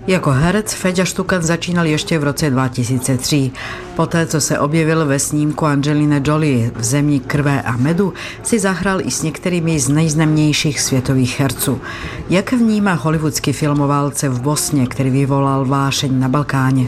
jako 0.07 0.31
herec 0.31 0.73
Feďa 0.73 1.05
Štukan 1.05 1.41
začínal 1.41 1.85
ještě 1.85 2.19
v 2.19 2.23
roce 2.23 2.49
2003. 2.49 3.51
Poté, 3.95 4.25
co 4.25 4.41
se 4.41 4.59
objevil 4.59 5.05
ve 5.05 5.19
snímku 5.19 5.65
Angelina 5.65 6.19
Jolie 6.25 6.71
v 6.75 6.83
Zemi 6.83 7.19
krve 7.19 7.61
a 7.61 7.77
medu, 7.77 8.13
si 8.43 8.59
zahrál 8.59 9.01
i 9.01 9.11
s 9.11 9.23
některými 9.23 9.79
z 9.79 9.89
nejznámějších 9.89 10.81
světových 10.81 11.39
herců. 11.39 11.81
Jak 12.29 12.51
vnímá 12.51 12.93
hollywoodský 12.93 13.53
filmoválce 13.53 14.29
v 14.29 14.41
Bosně, 14.41 14.87
který 14.87 15.09
vyvolal 15.09 15.65
vášeň 15.65 16.19
na 16.19 16.29
Balkáně? 16.29 16.87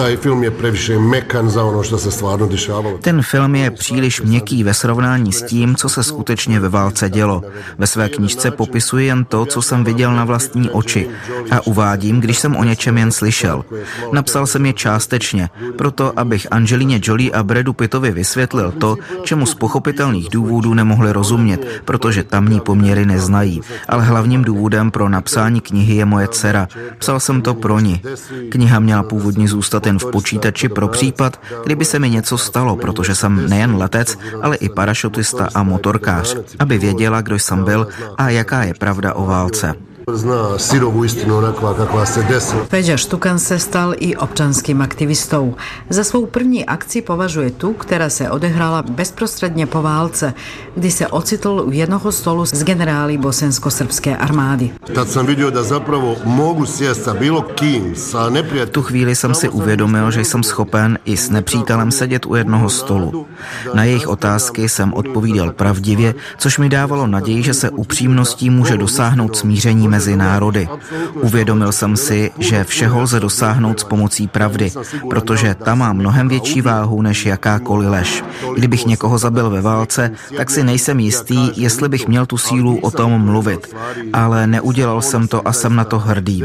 Taj 0.00 0.16
film 0.16 0.44
je 0.44 0.50
previše 0.50 0.98
mekan 0.98 1.50
za 1.50 1.64
ono, 1.64 1.82
što 1.82 1.98
se 1.98 2.10
stvarno 2.10 2.46
dešavalo. 2.46 2.98
Ten 2.98 3.22
film 3.22 3.54
je 3.54 3.70
příliš 3.70 4.20
měkký 4.20 4.64
ve 4.64 4.74
srovnání 4.74 5.32
s 5.32 5.42
tím, 5.42 5.76
co 5.76 5.88
se 5.88 6.02
skutečně 6.02 6.60
ve 6.60 6.68
válce 6.68 7.10
dělo. 7.10 7.42
Ve 7.78 7.86
své 7.86 8.08
knížce 8.08 8.50
popisuji 8.50 9.06
jen 9.06 9.24
to, 9.24 9.46
co 9.46 9.62
jsem 9.62 9.84
viděl 9.84 10.14
na 10.14 10.24
vlastní 10.24 10.70
oči 10.70 11.08
a 11.50 11.66
uvádím, 11.66 12.20
když 12.20 12.38
jsem 12.38 12.56
o 12.56 12.64
něčem 12.64 12.98
jen 12.98 13.12
slyšel. 13.12 13.64
Napsal 14.12 14.46
jsem 14.46 14.66
je 14.66 14.72
částečně, 14.72 15.50
proto 15.78 16.18
abych 16.18 16.46
Angelíně 16.50 17.00
Jolie 17.02 17.30
a 17.32 17.42
Bradu 17.42 17.72
Pittovi 17.72 18.10
vysvětlil 18.10 18.72
to, 18.72 18.96
čemu 19.22 19.46
z 19.46 19.54
pochopitelných 19.54 20.28
důvodů 20.32 20.74
nemohli 20.74 21.12
rozumět, 21.12 21.82
protože 21.84 22.24
tamní 22.24 22.60
poměry 22.60 23.06
neznají. 23.06 23.60
Ale 23.88 24.04
hlavním 24.04 24.44
důvodem 24.44 24.90
pro 24.90 25.08
napsání 25.08 25.60
knihy 25.60 25.94
je 25.94 26.04
moje 26.04 26.28
dcera. 26.28 26.68
Psal 26.98 27.20
jsem 27.20 27.42
to 27.42 27.54
pro 27.54 27.80
ní. 27.80 28.00
Kniha 28.48 28.80
měla 28.80 29.02
původně 29.02 29.48
zůstat 29.48 29.89
ten 29.90 29.98
v 29.98 30.10
počítači 30.10 30.68
pro 30.68 30.88
případ, 30.88 31.40
kdyby 31.64 31.84
se 31.84 31.98
mi 31.98 32.10
něco 32.10 32.38
stalo, 32.38 32.76
protože 32.76 33.14
jsem 33.14 33.50
nejen 33.50 33.74
letec, 33.74 34.18
ale 34.42 34.56
i 34.56 34.68
parašutista 34.68 35.48
a 35.54 35.62
motorkář, 35.62 36.36
aby 36.58 36.78
věděla, 36.78 37.20
kdo 37.20 37.38
jsem 37.38 37.64
byl 37.64 37.88
a 38.16 38.30
jaká 38.30 38.62
je 38.62 38.74
pravda 38.74 39.14
o 39.14 39.26
válce. 39.26 39.89
Zná 40.10 40.58
syrovou 40.58 41.04
istinu 41.04 41.38
onakva 41.38 41.74
kakva 41.74 42.06
se 42.06 42.22
desila. 42.22 42.64
Peďa 42.68 42.96
Štukan 42.96 43.38
se 43.38 43.58
stal 43.58 43.94
i 43.98 44.16
občanským 44.16 44.82
aktivistou. 44.82 45.54
Za 45.90 46.04
svou 46.04 46.26
první 46.26 46.66
akci 46.66 47.02
považuje 47.02 47.50
tu, 47.50 47.72
která 47.72 48.10
se 48.10 48.30
odehrála 48.30 48.82
bezprostředně 48.82 49.66
po 49.66 49.82
válce, 49.82 50.34
kdy 50.74 50.90
se 50.90 51.06
ocitl 51.06 51.62
u 51.66 51.70
jednoho 51.70 52.12
stolu 52.12 52.46
s 52.46 52.64
generály 52.64 53.18
bosensko-srbské 53.18 54.16
armády. 54.16 54.70
Tad 54.94 55.10
sam 55.10 55.26
vidio 55.26 55.50
da 55.50 55.62
zapravo 55.62 56.16
mogu 56.24 56.66
sjest 56.66 57.04
sa 57.04 57.14
bilo 57.14 57.42
kim, 57.42 57.94
sa 57.94 58.26
V 58.26 58.32
neprijateljem. 58.32 58.72
tu 58.72 58.82
chvíli 58.82 59.14
jsem 59.14 59.34
si 59.34 59.48
uvědomil, 59.48 60.10
že 60.10 60.20
jsem 60.20 60.42
schopen 60.42 60.98
i 61.04 61.16
s 61.16 61.30
nepřítelem 61.30 61.90
sedět 61.90 62.26
u 62.26 62.34
jednoho 62.34 62.68
stolu. 62.70 63.26
Na 63.74 63.84
jejich 63.84 64.08
otázky 64.08 64.68
jsem 64.68 64.92
odpovídal 64.92 65.52
pravdivě, 65.52 66.14
což 66.38 66.58
mi 66.58 66.68
dávalo 66.68 67.06
naději, 67.06 67.42
že 67.42 67.54
se 67.54 67.70
upřímností 67.70 68.50
může 68.50 68.76
dosáhnout 68.76 69.36
smíření 69.36 69.88
mezi 69.88 69.99
národy. 70.08 70.68
Uvědomil 71.14 71.72
jsem 71.72 71.96
si, 71.96 72.30
že 72.38 72.64
všeho 72.64 73.00
lze 73.02 73.20
dosáhnout 73.20 73.80
s 73.80 73.84
pomocí 73.84 74.28
pravdy, 74.28 74.72
protože 75.10 75.54
ta 75.54 75.74
má 75.74 75.92
mnohem 75.92 76.28
větší 76.28 76.60
váhu 76.60 77.02
než 77.02 77.26
jakákoliv 77.26 77.88
lež. 77.88 78.24
Kdybych 78.56 78.86
někoho 78.86 79.18
zabil 79.18 79.50
ve 79.50 79.60
válce, 79.60 80.10
tak 80.36 80.50
si 80.50 80.64
nejsem 80.64 81.00
jistý, 81.00 81.50
jestli 81.56 81.88
bych 81.88 82.08
měl 82.08 82.26
tu 82.26 82.38
sílu 82.38 82.78
o 82.78 82.90
tom 82.90 83.24
mluvit. 83.24 83.74
Ale 84.12 84.46
neudělal 84.46 85.02
jsem 85.02 85.28
to 85.28 85.48
a 85.48 85.52
jsem 85.52 85.76
na 85.76 85.84
to 85.84 85.98
hrdý. 85.98 86.44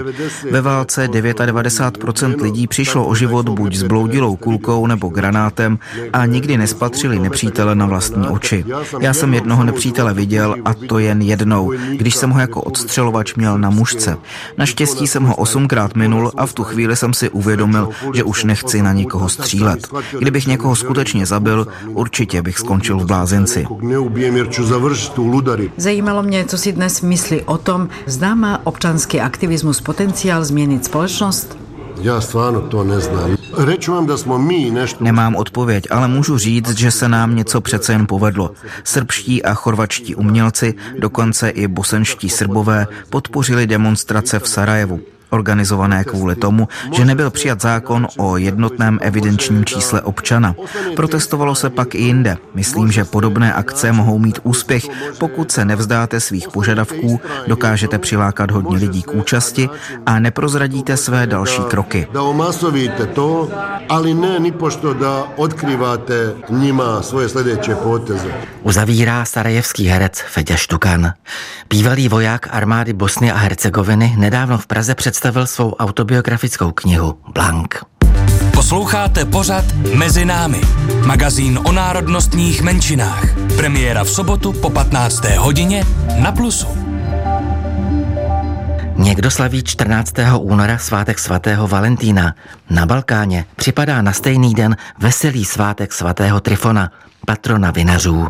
Ve 0.52 0.62
válce 0.62 1.08
99% 1.08 2.42
lidí 2.42 2.68
přišlo 2.68 3.06
o 3.06 3.16
život 3.16 3.50
buď 3.50 3.76
s 3.76 3.84
bloudilou 3.84 4.36
kulkou 4.36 4.88
nebo 4.88 5.10
granátem 5.10 5.80
a 6.14 6.26
nikdy 6.26 6.58
nespatřili 6.58 7.20
nepřítele 7.20 7.76
na 7.76 7.86
vlastní 7.86 8.28
oči. 8.28 8.66
Já 9.00 9.14
jsem 9.14 9.34
jednoho 9.34 9.64
nepřítele 9.64 10.14
viděl 10.14 10.56
a 10.66 10.74
to 10.74 11.00
jen 11.00 11.22
jednou, 11.22 11.74
když 11.92 12.16
jsem 12.16 12.30
ho 12.30 12.40
jako 12.40 12.62
odstřelovač 12.62 13.34
měl 13.38 13.58
na 13.58 13.70
mužce. 13.70 14.18
Naštěstí 14.58 15.08
jsem 15.08 15.24
ho 15.24 15.36
osmkrát 15.36 15.96
minul 15.96 16.32
a 16.38 16.46
v 16.46 16.54
tu 16.54 16.64
chvíli 16.64 16.96
jsem 16.96 17.14
si 17.14 17.30
uvědomil, 17.30 17.90
že 18.14 18.24
už 18.24 18.44
nechci 18.44 18.82
na 18.82 18.94
nikoho 18.94 19.30
střílet. 19.30 19.88
Kdybych 20.20 20.48
někoho 20.48 20.76
skutečně 20.76 21.26
zabil, 21.26 21.68
určitě 21.88 22.42
bych 22.42 22.60
skončil 22.60 23.00
v 23.00 23.06
blázinci. 23.06 23.68
Zajímalo 25.78 26.24
mě, 26.24 26.46
co 26.46 26.58
si 26.58 26.72
dnes 26.72 27.02
myslí 27.02 27.42
o 27.42 27.58
tom, 27.58 27.90
zda 28.06 28.36
má 28.36 28.62
občanský 28.64 29.22
aktivismus 29.22 29.82
potenciál 29.82 30.46
změnit 30.46 30.86
společnost? 30.86 31.65
Já 32.02 32.22
stvarno 32.22 32.62
to 32.62 32.84
neznám. 32.84 33.36
Reću 33.58 33.94
vám 33.94 34.06
da 34.06 34.18
smo 34.18 34.38
mi 34.38 34.72
nešto... 34.72 35.04
Nemám 35.04 35.36
odpověď, 35.36 35.88
ale 35.92 36.08
můžu 36.08 36.38
říct, 36.38 36.78
že 36.78 36.92
se 36.92 37.10
nám 37.10 37.36
něco 37.36 37.62
přece 37.62 37.94
jen 37.94 38.08
povedlo. 38.08 38.52
Srbští 38.84 39.44
a 39.44 39.54
chorvačtí 39.54 40.16
umělci, 40.16 40.74
dokonce 41.00 41.50
i 41.50 41.68
bosenští 41.68 42.30
srbové, 42.30 42.88
podpořili 43.10 43.68
demonstrace 43.68 44.40
v 44.40 44.48
Sarajevu 44.48 45.00
organizované 45.30 46.04
kvůli 46.04 46.36
tomu, 46.36 46.68
že 46.92 47.06
nebyl 47.06 47.30
přijat 47.30 47.62
zákon 47.62 48.08
o 48.18 48.38
jednotném 48.38 49.00
evidenčním 49.02 49.66
čísle 49.66 50.02
občana. 50.02 50.56
Protestovalo 50.96 51.56
se 51.56 51.70
pak 51.70 51.96
i 51.96 51.98
jinde. 51.98 52.38
Myslím, 52.54 52.92
že 52.92 53.06
podobné 53.06 53.54
akce 53.54 53.92
mohou 53.92 54.20
mít 54.20 54.40
úspěch, 54.44 54.86
pokud 55.18 55.52
se 55.52 55.66
nevzdáte 55.66 56.20
svých 56.20 56.50
požadavků, 56.50 57.22
dokážete 57.48 58.00
přilákat 58.00 58.52
hodně 58.52 58.78
lidí 58.78 59.04
k 59.04 59.14
účasti 59.14 59.70
a 60.06 60.20
neprozradíte 60.20 60.98
své 60.98 61.28
další 61.28 61.62
kroky. 61.62 62.08
Da 62.14 62.22
omasovíte 62.22 63.06
to, 63.06 63.50
ali 63.90 64.14
ne 64.14 64.40
ni 64.40 64.52
pošto 64.52 64.94
da 64.94 65.24
odkriváte 65.38 66.34
njima 66.50 67.02
svoje 67.02 67.30
sljedeće 67.30 67.76
poteze. 67.76 68.32
Uzavírá 68.64 69.26
sarajevský 69.26 69.88
herec 69.88 70.18
Fedě 70.18 70.58
Štukan. 70.58 71.14
Bývalý 71.70 72.10
voják 72.10 72.50
armády 72.52 72.94
Bosny 72.94 73.32
a 73.32 73.38
Hercegoviny 73.38 74.18
nedávno 74.18 74.58
v 74.58 74.66
Praze 74.66 74.96
představil 75.16 75.48
svou 75.48 75.74
autobiografickou 75.74 76.72
knihu 76.72 77.18
Blank. 77.34 77.86
Posloucháte 78.54 79.26
pořad 79.26 79.66
Mezi 79.94 80.26
námi, 80.26 80.62
magazín 81.06 81.60
o 81.64 81.72
národnostních 81.72 82.62
menšinách. 82.62 83.38
Premiéra 83.58 84.04
v 84.04 84.10
sobotu 84.10 84.54
po 84.54 84.70
15. 84.70 85.26
hodině 85.26 85.86
na 86.18 86.32
Plusu. 86.32 86.68
Někdo 88.96 89.32
slaví 89.32 89.64
14. 89.64 90.14
února 90.40 90.78
svátek 90.78 91.20
svatého 91.20 91.68
Valentína. 91.68 92.36
Na 92.70 92.86
Balkáně 92.86 93.46
připadá 93.56 94.02
na 94.02 94.14
stejný 94.14 94.54
den 94.54 94.78
veselý 95.00 95.46
svátek 95.46 95.94
svatého 95.94 96.40
Trifona– 96.40 96.92
patrona 97.26 97.72
vinařů. 97.72 98.28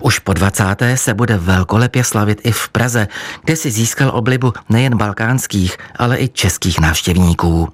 Už 0.00 0.18
po 0.18 0.32
20. 0.32 0.64
se 0.94 1.14
bude 1.14 1.38
velkolepě 1.38 2.04
slavit 2.04 2.40
i 2.44 2.52
v 2.52 2.68
Praze, 2.68 3.08
kde 3.44 3.56
si 3.56 3.70
získal 3.70 4.10
oblibu 4.14 4.52
nejen 4.68 4.96
balkánských, 4.96 5.76
ale 5.96 6.18
i 6.18 6.28
českých 6.28 6.80
návštěvníků. 6.80 7.68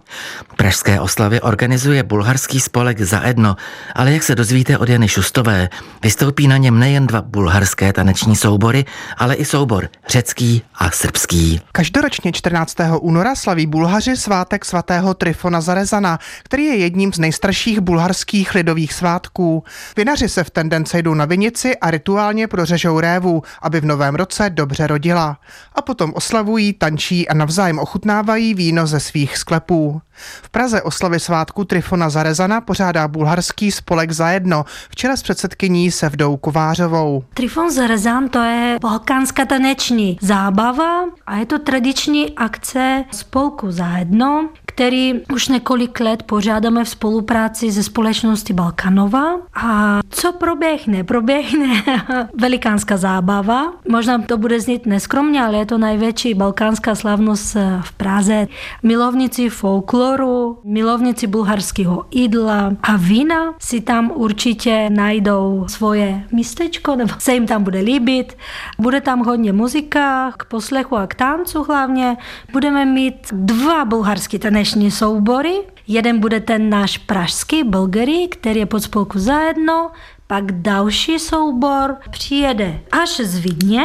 Pražské 0.56 1.00
oslavy 1.00 1.40
organizuje 1.40 2.02
bulharský 2.02 2.60
spolek 2.60 3.00
Zaedno, 3.00 3.56
ale 3.94 4.12
jak 4.12 4.22
se 4.22 4.34
dozvíte 4.34 4.78
od 4.78 4.88
Jany 4.88 5.08
Šustové, 5.08 5.68
vystoupí 6.02 6.48
na 6.48 6.56
něm 6.56 6.78
nejen 6.78 7.06
dva 7.06 7.22
bulharské 7.22 7.92
taneční 7.92 8.36
soubory, 8.36 8.84
ale 9.16 9.34
i 9.34 9.44
soubor 9.44 9.88
řecký 10.08 10.62
a 10.74 10.90
srbský. 10.90 11.60
Každoročně 11.72 12.32
14. 12.32 12.76
února 13.00 13.34
slaví 13.34 13.66
Bulhaři 13.66 14.16
svátek 14.16 14.64
svatého 14.64 15.14
Trifona 15.14 15.60
Zarezana, 15.60 16.18
který 16.42 16.64
je 16.64 16.76
jedním 16.76 17.12
z 17.12 17.18
nejstarších 17.18 17.80
bulharských 17.80 18.54
lidových 18.54 18.92
svátků. 18.92 19.64
Vinaři 19.96 20.28
se 20.28 20.44
v 20.44 20.50
ten 20.50 20.59
den 20.68 20.86
sejdou 20.86 21.14
na 21.14 21.24
vinici 21.24 21.76
a 21.76 21.90
rituálně 21.90 22.48
prořežou 22.48 23.00
révu, 23.00 23.42
aby 23.62 23.80
v 23.80 23.84
novém 23.84 24.14
roce 24.14 24.50
dobře 24.50 24.86
rodila. 24.86 25.38
A 25.74 25.82
potom 25.82 26.12
oslavují, 26.14 26.72
tančí 26.72 27.28
a 27.28 27.34
navzájem 27.34 27.78
ochutnávají 27.78 28.54
víno 28.54 28.86
ze 28.86 29.00
svých 29.00 29.36
sklepů. 29.36 30.00
V 30.42 30.50
Praze 30.50 30.82
oslavy 30.82 31.20
svátku 31.20 31.64
Trifona 31.64 32.10
Zarezana 32.10 32.60
pořádá 32.60 33.08
bulharský 33.08 33.72
spolek 33.72 34.10
Zajedno 34.10 34.64
v 34.90 34.96
čele 34.96 35.16
s 35.16 35.22
předsedkyní 35.22 35.90
Sevdou 35.90 36.36
Kovářovou. 36.36 37.24
Trifon 37.34 37.70
Zarezan 37.70 38.28
to 38.28 38.42
je 38.42 38.76
balkánská 38.80 39.44
taneční 39.44 40.18
zábava 40.20 41.04
a 41.26 41.36
je 41.36 41.46
to 41.46 41.58
tradiční 41.58 42.36
akce 42.36 43.04
spolku 43.10 43.72
Zajedno, 43.72 44.48
který 44.80 45.14
už 45.34 45.48
několik 45.48 46.00
let 46.00 46.22
pořádáme 46.22 46.84
v 46.84 46.88
spolupráci 46.88 47.72
se 47.72 47.82
společností 47.82 48.52
Balkanova. 48.52 49.36
A 49.54 50.00
co 50.08 50.32
proběhne? 50.32 51.04
Proběhne 51.04 51.82
velikánská 52.40 52.96
zábava. 52.96 53.72
Možná 53.88 54.18
to 54.18 54.36
bude 54.36 54.60
znít 54.60 54.86
neskromně, 54.86 55.42
ale 55.42 55.58
je 55.58 55.66
to 55.66 55.78
největší 55.78 56.34
balkánská 56.34 56.94
slavnost 56.94 57.56
v 57.80 57.92
Praze. 57.92 58.48
Milovníci 58.82 59.48
folkloru, 59.48 60.58
milovníci 60.64 61.26
bulharského 61.26 62.04
jídla 62.10 62.72
a 62.82 62.96
vína 62.96 63.54
si 63.58 63.80
tam 63.80 64.12
určitě 64.14 64.90
najdou 64.90 65.64
svoje 65.68 66.24
místečko, 66.32 66.96
nebo 66.96 67.14
se 67.18 67.34
jim 67.34 67.46
tam 67.46 67.64
bude 67.64 67.80
líbit. 67.80 68.36
Bude 68.78 69.00
tam 69.00 69.24
hodně 69.24 69.52
muzika, 69.52 70.32
k 70.36 70.44
poslechu 70.44 70.96
a 70.96 71.06
k 71.06 71.14
tancu 71.14 71.62
hlavně. 71.62 72.16
Budeme 72.52 72.84
mít 72.84 73.14
dva 73.32 73.84
bulharské 73.84 74.38
taneční 74.70 74.90
soubory. 74.90 75.60
Jeden 75.86 76.18
bude 76.20 76.40
ten 76.40 76.70
náš 76.70 76.98
pražský 76.98 77.64
Bulgary, 77.64 78.28
který 78.30 78.60
je 78.60 78.66
pod 78.66 78.80
spolku 78.80 79.18
zajedno, 79.18 79.90
pak 80.26 80.52
další 80.52 81.18
soubor 81.18 81.96
přijede 82.10 82.80
až 82.92 83.20
z 83.20 83.38
Vídně 83.38 83.82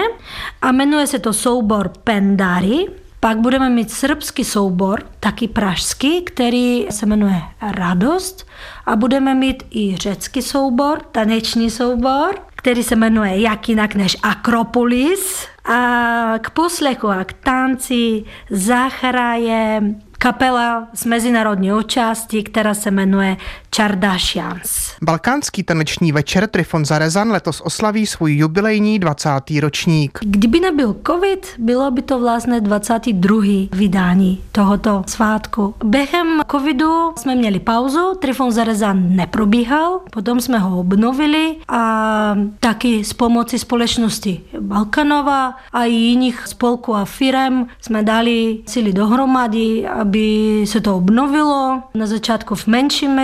a 0.62 0.72
jmenuje 0.72 1.08
se 1.08 1.20
to 1.20 1.34
soubor 1.34 1.92
Pendary. 2.04 2.88
Pak 3.20 3.38
budeme 3.38 3.70
mít 3.70 3.92
srbský 3.92 4.44
soubor, 4.44 5.04
taky 5.20 5.48
pražský, 5.48 6.22
který 6.22 6.88
se 6.90 7.06
jmenuje 7.06 7.42
Radost. 7.62 8.48
A 8.86 8.96
budeme 8.96 9.34
mít 9.34 9.64
i 9.72 9.96
řecký 9.98 10.42
soubor, 10.42 11.02
taneční 11.12 11.70
soubor, 11.70 12.36
který 12.56 12.84
se 12.84 12.96
jmenuje 12.96 13.42
jak 13.42 13.70
jinak 13.70 13.96
než 13.96 14.18
Akropolis. 14.24 15.48
A 15.66 16.34
k 16.42 16.50
poslechu 16.50 17.08
a 17.08 17.24
k 17.24 17.34
tanci 17.34 18.24
zahraje 18.50 19.82
kapela 20.26 20.88
z 20.94 21.06
mezinárodní 21.06 21.74
účasti, 21.74 22.44
která 22.44 22.74
se 22.74 22.92
jmenuje 22.92 23.38
Čardašians. 23.76 24.92
Balkánský 25.02 25.64
taneční 25.64 26.12
večer 26.12 26.48
Trifon 26.48 26.86
Zarezan 26.86 27.32
letos 27.32 27.62
oslaví 27.62 28.06
svůj 28.08 28.36
jubilejní 28.36 29.00
20. 29.00 29.30
ročník. 29.60 30.20
Kdyby 30.22 30.60
nebyl 30.60 30.96
covid, 31.08 31.48
bylo 31.58 31.92
by 31.92 32.02
to 32.02 32.20
vlastně 32.20 32.62
22. 32.62 33.38
vydání 33.72 34.44
tohoto 34.52 35.04
svátku. 35.08 35.76
Během 35.84 36.42
covidu 36.52 37.14
jsme 37.18 37.36
měli 37.36 37.60
pauzu, 37.60 38.14
Trifon 38.20 38.52
Zarezan 38.52 39.16
neprobíhal, 39.16 40.00
potom 40.12 40.42
jsme 40.42 40.60
ho 40.60 40.80
obnovili 40.80 41.56
a 41.68 42.36
taky 42.60 43.04
s 43.04 43.14
pomocí 43.14 43.60
společnosti 43.60 44.42
Balkanova 44.60 45.54
a 45.74 45.84
i 45.84 45.92
jiných 45.92 46.48
spolků 46.48 46.96
a 46.96 47.06
firem 47.06 47.68
jsme 47.82 48.04
dali 48.04 48.58
síly 48.68 48.94
dohromady, 48.94 49.88
aby 49.88 50.64
se 50.68 50.82
to 50.82 50.98
obnovilo. 50.98 51.82
Na 51.94 52.06
začátku 52.06 52.56
v 52.56 52.68
menším 52.68 53.16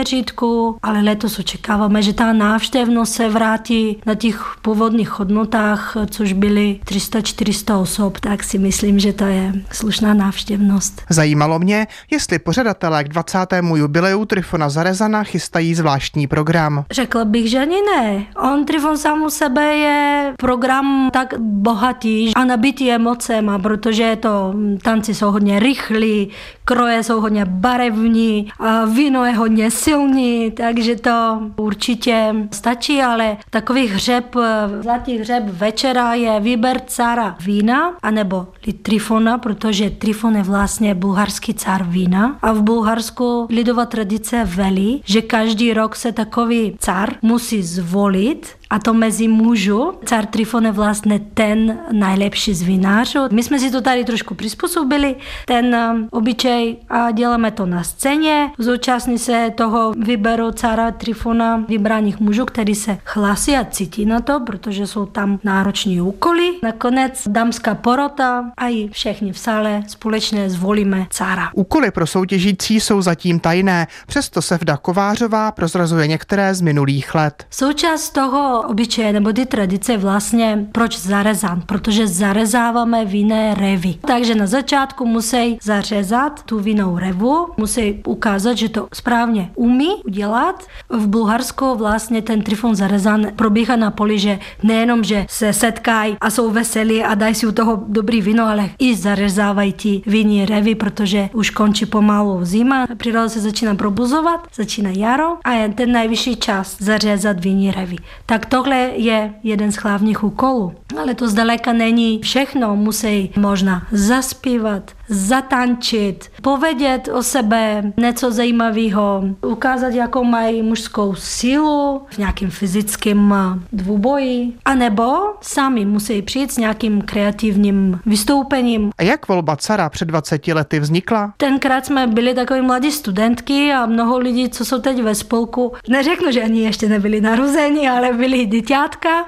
meřítku, 0.42 0.78
ale 0.84 1.02
letos 1.02 1.40
očekáváme, 1.40 2.02
že 2.02 2.14
ta 2.14 2.34
návštěvnost 2.34 3.14
se 3.14 3.30
vrátí 3.30 3.98
na 4.06 4.16
těch 4.16 4.56
původních 4.62 5.20
hodnotách, 5.20 5.98
což 6.10 6.34
byly 6.34 6.80
300-400 6.86 7.82
osob, 7.82 8.20
tak 8.20 8.44
si 8.44 8.58
myslím, 8.58 9.00
že 9.00 9.14
to 9.14 9.24
je 9.24 9.54
slušná 9.72 10.14
návštěvnost. 10.14 11.02
Zajímalo 11.10 11.60
mě, 11.60 11.88
jestli 12.12 12.40
pořadatelé 12.40 13.04
k 13.04 13.08
20. 13.08 13.38
jubileu 13.76 14.26
Trifona 14.26 14.70
Zarezana 14.70 15.24
chystají 15.24 15.76
zvláštní 15.76 16.28
program. 16.28 16.86
Řekla 16.92 17.26
bych, 17.26 17.50
že 17.50 17.60
ani 17.60 17.78
ne. 17.96 18.26
On 18.38 18.66
Trifon 18.66 18.98
sám 18.98 19.24
u 19.24 19.30
sebe 19.30 19.64
je 19.64 20.34
program 20.38 21.10
tak 21.14 21.34
bohatý 21.40 22.34
a 22.36 22.46
nabitý 22.46 22.92
emocema, 22.92 23.60
protože 23.60 24.18
to 24.20 24.54
tanci 24.82 25.14
jsou 25.14 25.32
hodně 25.32 25.60
rychlí, 25.60 26.30
kroje 26.66 27.04
jsou 27.04 27.22
hodně 27.22 27.46
barevní, 27.46 28.52
a 28.60 28.86
víno 28.86 29.26
je 29.26 29.34
hodně 29.34 29.72
silný, 29.72 30.31
takže 30.58 30.96
to 30.96 31.41
určitě 31.58 32.36
stačí, 32.52 33.02
ale 33.02 33.38
takový 33.50 33.88
hřeb, 33.88 34.36
zlatý 34.82 35.17
hřeb 35.17 35.44
večera 35.46 36.13
je 36.13 36.39
výber 36.39 36.82
cara 36.88 37.36
vína, 37.46 37.94
anebo 38.02 38.48
trifona, 38.82 39.38
protože 39.38 39.89
trifon 39.89 40.36
je 40.36 40.44
vlastně 40.44 40.96
bulharský 40.96 41.54
car 41.54 41.84
vína. 41.84 42.38
A 42.41 42.52
v 42.54 42.62
Bulharsku 42.62 43.48
lidová 43.50 43.86
tradice 43.86 44.44
velí, 44.46 45.02
že 45.06 45.22
každý 45.22 45.74
rok 45.74 45.96
se 45.96 46.12
takový 46.12 46.76
car 46.80 47.13
musí 47.22 47.63
zvolit 47.63 48.61
A 48.72 48.80
to 48.80 48.94
mezi 48.94 49.28
mužů. 49.28 49.94
Car 50.06 50.26
Trifon 50.26 50.66
je 50.66 50.72
vlastně 50.72 51.20
ten 51.34 51.80
nejlepší 51.92 52.54
z 52.54 52.62
vinařů. 52.62 53.20
My 53.32 53.44
jsme 53.44 53.60
si 53.60 53.72
to 53.72 53.82
tady 53.82 54.06
trošku 54.06 54.36
přizpůsobili, 54.36 55.16
ten 55.46 55.76
um, 55.76 56.08
obyčej 56.12 56.78
a 56.90 57.12
děláme 57.12 57.52
to 57.52 57.66
na 57.66 57.84
scéně. 57.84 58.52
Zúčastní 58.58 59.20
se 59.20 59.52
toho 59.56 59.94
výběru 59.98 60.52
cara 60.52 60.92
Trifona 60.92 61.64
vybraných 61.68 62.20
mužů, 62.20 62.46
který 62.46 62.76
se 62.76 62.98
hlasí 63.06 63.56
a 63.56 63.66
cítí 63.66 64.06
na 64.06 64.22
to, 64.22 64.40
protože 64.40 64.88
jsou 64.88 65.06
tam 65.06 65.40
nároční 65.44 66.02
úkoly. 66.02 66.52
Nakonec 66.64 67.28
dámská 67.28 67.76
porota 67.76 68.52
a 68.58 68.68
i 68.68 68.90
všichni 68.90 69.34
v 69.34 69.40
sále 69.40 69.84
společně 69.88 70.50
zvolíme 70.50 71.08
cara. 71.10 71.50
Úkoly 71.54 71.92
pro 71.92 72.08
soutěžící 72.08 72.80
jsou 72.80 73.02
zatím 73.02 73.40
tajné, 73.40 73.88
přesto 74.08 74.42
se 74.42 74.58
Vda 74.58 74.78
Kovářová 74.78 75.52
prozrazuje 75.52 76.08
některé 76.08 76.56
z 76.56 76.62
minulých 76.62 77.16
let. 77.16 77.46
Součást 77.50 78.10
toho 78.10 78.61
obyčeje 78.62 79.13
nebo 79.13 79.34
ty 79.34 79.45
tradice 79.45 79.97
vlastně 79.97 80.67
proč 80.71 81.00
zarezán, 81.00 81.62
protože 81.65 82.08
zarezáváme 82.08 83.06
vinné 83.06 83.54
revy. 83.54 83.95
Takže 84.06 84.36
na 84.36 84.47
začátku 84.47 85.06
musí 85.06 85.58
zařezat 85.63 86.43
tu 86.43 86.60
vinnou 86.60 86.97
revu, 86.97 87.47
musí 87.58 88.02
ukázat, 88.06 88.58
že 88.58 88.69
to 88.69 88.88
správně 88.93 89.50
umí 89.56 89.89
udělat. 90.06 90.65
V 90.89 91.08
Bulharsku 91.08 91.76
vlastně 91.76 92.21
ten 92.21 92.41
trifon 92.41 92.76
zarezán 92.76 93.28
probíhá 93.36 93.76
na 93.76 93.91
poli, 93.91 94.19
že 94.19 94.39
nejenom, 94.63 95.04
že 95.04 95.26
se 95.30 95.54
setkají 95.54 96.17
a 96.21 96.30
jsou 96.30 96.52
veselí 96.52 97.04
a 97.04 97.15
dají 97.15 97.36
si 97.36 97.47
u 97.47 97.52
toho 97.52 97.84
dobrý 97.88 98.21
víno, 98.21 98.45
ale 98.45 98.69
i 98.80 98.95
zarezávají 98.95 99.74
ti 99.74 100.02
vinní 100.06 100.45
revy, 100.45 100.76
protože 100.76 101.30
už 101.34 101.50
končí 101.50 101.86
pomalu 101.86 102.39
zima, 102.45 102.88
příroda 102.97 103.30
se 103.30 103.39
začíná 103.39 103.76
probuzovat, 103.76 104.47
začíná 104.56 104.89
jaro 104.89 105.38
a 105.43 105.52
je 105.52 105.69
ten 105.69 105.91
nejvyšší 105.91 106.36
čas 106.36 106.78
zařezat 106.80 107.39
vinní 107.39 107.71
revy. 107.71 107.95
Tak 108.26 108.45
tohle 108.52 108.92
je 108.96 109.34
jeden 109.44 109.72
z 109.72 109.76
hlavních 109.76 110.24
úkolů. 110.24 110.74
Ale 111.00 111.16
to 111.16 111.30
zdaleka 111.30 111.74
není 111.74 112.20
všechno. 112.20 112.76
Musí 112.76 113.32
možná 113.38 113.88
zaspívat, 113.92 114.92
zatančit, 115.10 116.32
povědět 116.42 117.10
o 117.14 117.24
sebe 117.24 117.92
něco 117.98 118.32
zajímavého, 118.32 119.24
ukázat, 119.46 119.94
jakou 119.94 120.24
mají 120.24 120.62
mužskou 120.62 121.16
sílu 121.16 122.02
v 122.10 122.18
nějakým 122.18 122.50
fyzickém 122.50 123.36
dvouboji, 123.74 124.54
anebo 124.66 125.14
sami 125.42 125.86
musí 125.86 126.22
přijít 126.22 126.52
s 126.52 126.58
nějakým 126.58 127.02
kreativním 127.02 128.00
vystoupením. 128.06 128.92
A 128.98 129.04
jak 129.04 129.28
volba 129.28 129.56
cara 129.56 129.90
před 129.90 130.06
20 130.06 130.48
lety 130.48 130.80
vznikla? 130.80 131.34
Tenkrát 131.38 131.86
jsme 131.86 132.08
byli 132.08 132.34
takový 132.34 132.62
mladí 132.62 132.92
studentky 132.92 133.72
a 133.74 133.86
mnoho 133.86 134.18
lidí, 134.18 134.50
co 134.50 134.66
jsou 134.66 134.80
teď 134.80 135.02
ve 135.02 135.16
spolku, 135.16 135.74
neřeknu, 135.90 136.32
že 136.32 136.44
ani 136.44 136.62
ještě 136.62 136.90
nebyli 136.90 137.22
narozeni, 137.22 137.90
ale 137.90 138.14
byli 138.14 138.41
дитятка. 138.46 139.28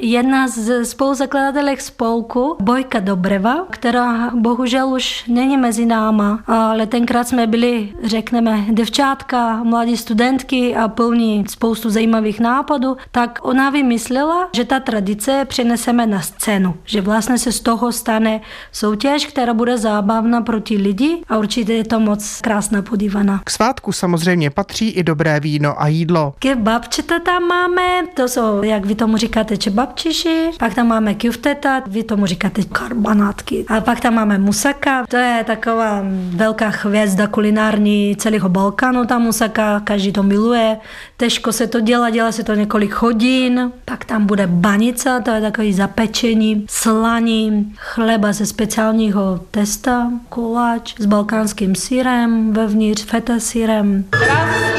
Jedna 0.00 0.48
z 0.48 0.84
spoluzakladatelek 0.84 1.80
spolku, 1.80 2.56
Bojka 2.60 3.00
Dobreva, 3.00 3.66
která 3.70 4.30
bohužel 4.34 4.88
už 4.88 5.24
není 5.28 5.56
mezi 5.56 5.86
náma, 5.86 6.42
ale 6.46 6.86
tenkrát 6.86 7.28
jsme 7.28 7.46
byli, 7.46 7.92
řekneme, 8.04 8.64
devčátka, 8.70 9.62
mladí 9.64 9.96
studentky 9.96 10.76
a 10.76 10.88
plní 10.88 11.44
spoustu 11.48 11.90
zajímavých 11.90 12.40
nápadů, 12.40 12.96
tak 13.10 13.38
ona 13.42 13.70
vymyslela, 13.70 14.48
že 14.56 14.64
ta 14.64 14.80
tradice 14.80 15.44
přeneseme 15.48 16.06
na 16.06 16.20
scénu, 16.20 16.74
že 16.84 17.00
vlastně 17.00 17.38
se 17.38 17.52
z 17.52 17.60
toho 17.60 17.92
stane 17.92 18.40
soutěž, 18.72 19.26
která 19.26 19.54
bude 19.54 19.78
zábavná 19.78 20.40
pro 20.40 20.60
ty 20.60 20.76
lidi 20.76 21.22
a 21.28 21.38
určitě 21.38 21.72
je 21.72 21.84
to 21.84 22.00
moc 22.00 22.40
krásná 22.40 22.82
podívaná. 22.82 23.40
K 23.44 23.50
svátku 23.50 23.92
samozřejmě 23.92 24.50
patří 24.50 24.90
i 24.90 25.02
dobré 25.02 25.40
víno 25.40 25.82
a 25.82 25.88
jídlo. 25.88 26.34
Kebabčeta 26.38 27.18
tam 27.18 27.42
máme, 27.42 28.06
to 28.14 28.28
jsou, 28.28 28.62
jak 28.62 28.86
vy 28.86 28.94
tomu 28.94 29.16
říkáte, 29.16 29.56
čebab 29.56 29.89
kebabčiši, 29.90 30.50
pak 30.58 30.74
tam 30.74 30.88
máme 30.88 31.14
kjufteta, 31.14 31.82
vy 31.86 32.02
tomu 32.02 32.26
říkáte 32.26 32.62
karbanátky. 32.62 33.64
A 33.68 33.80
pak 33.80 34.00
tam 34.00 34.14
máme 34.14 34.38
musaka, 34.38 35.06
to 35.06 35.16
je 35.16 35.44
taková 35.46 36.02
velká 36.36 36.68
hvězda 36.68 37.26
kulinární 37.26 38.16
celého 38.16 38.48
Balkánu, 38.48 39.06
ta 39.06 39.18
musaka, 39.18 39.80
každý 39.80 40.12
to 40.12 40.22
miluje. 40.22 40.76
Těžko 41.16 41.52
se 41.52 41.66
to 41.66 41.80
dělá, 41.80 42.10
dělá 42.10 42.32
se 42.32 42.44
to 42.44 42.54
několik 42.54 42.94
hodin. 42.94 43.72
Pak 43.84 44.04
tam 44.04 44.26
bude 44.26 44.46
banica, 44.46 45.20
to 45.20 45.30
je 45.30 45.40
takový 45.40 45.72
zapečení, 45.72 46.66
slaní, 46.70 47.72
chleba 47.76 48.32
ze 48.32 48.46
speciálního 48.46 49.40
testa, 49.50 50.10
koláč 50.28 50.94
s 50.98 51.06
balkánským 51.06 51.74
syrem, 51.74 52.52
vevnitř 52.52 53.04
feta 53.04 53.38
syrem. 53.38 54.04
Raz. 54.12 54.69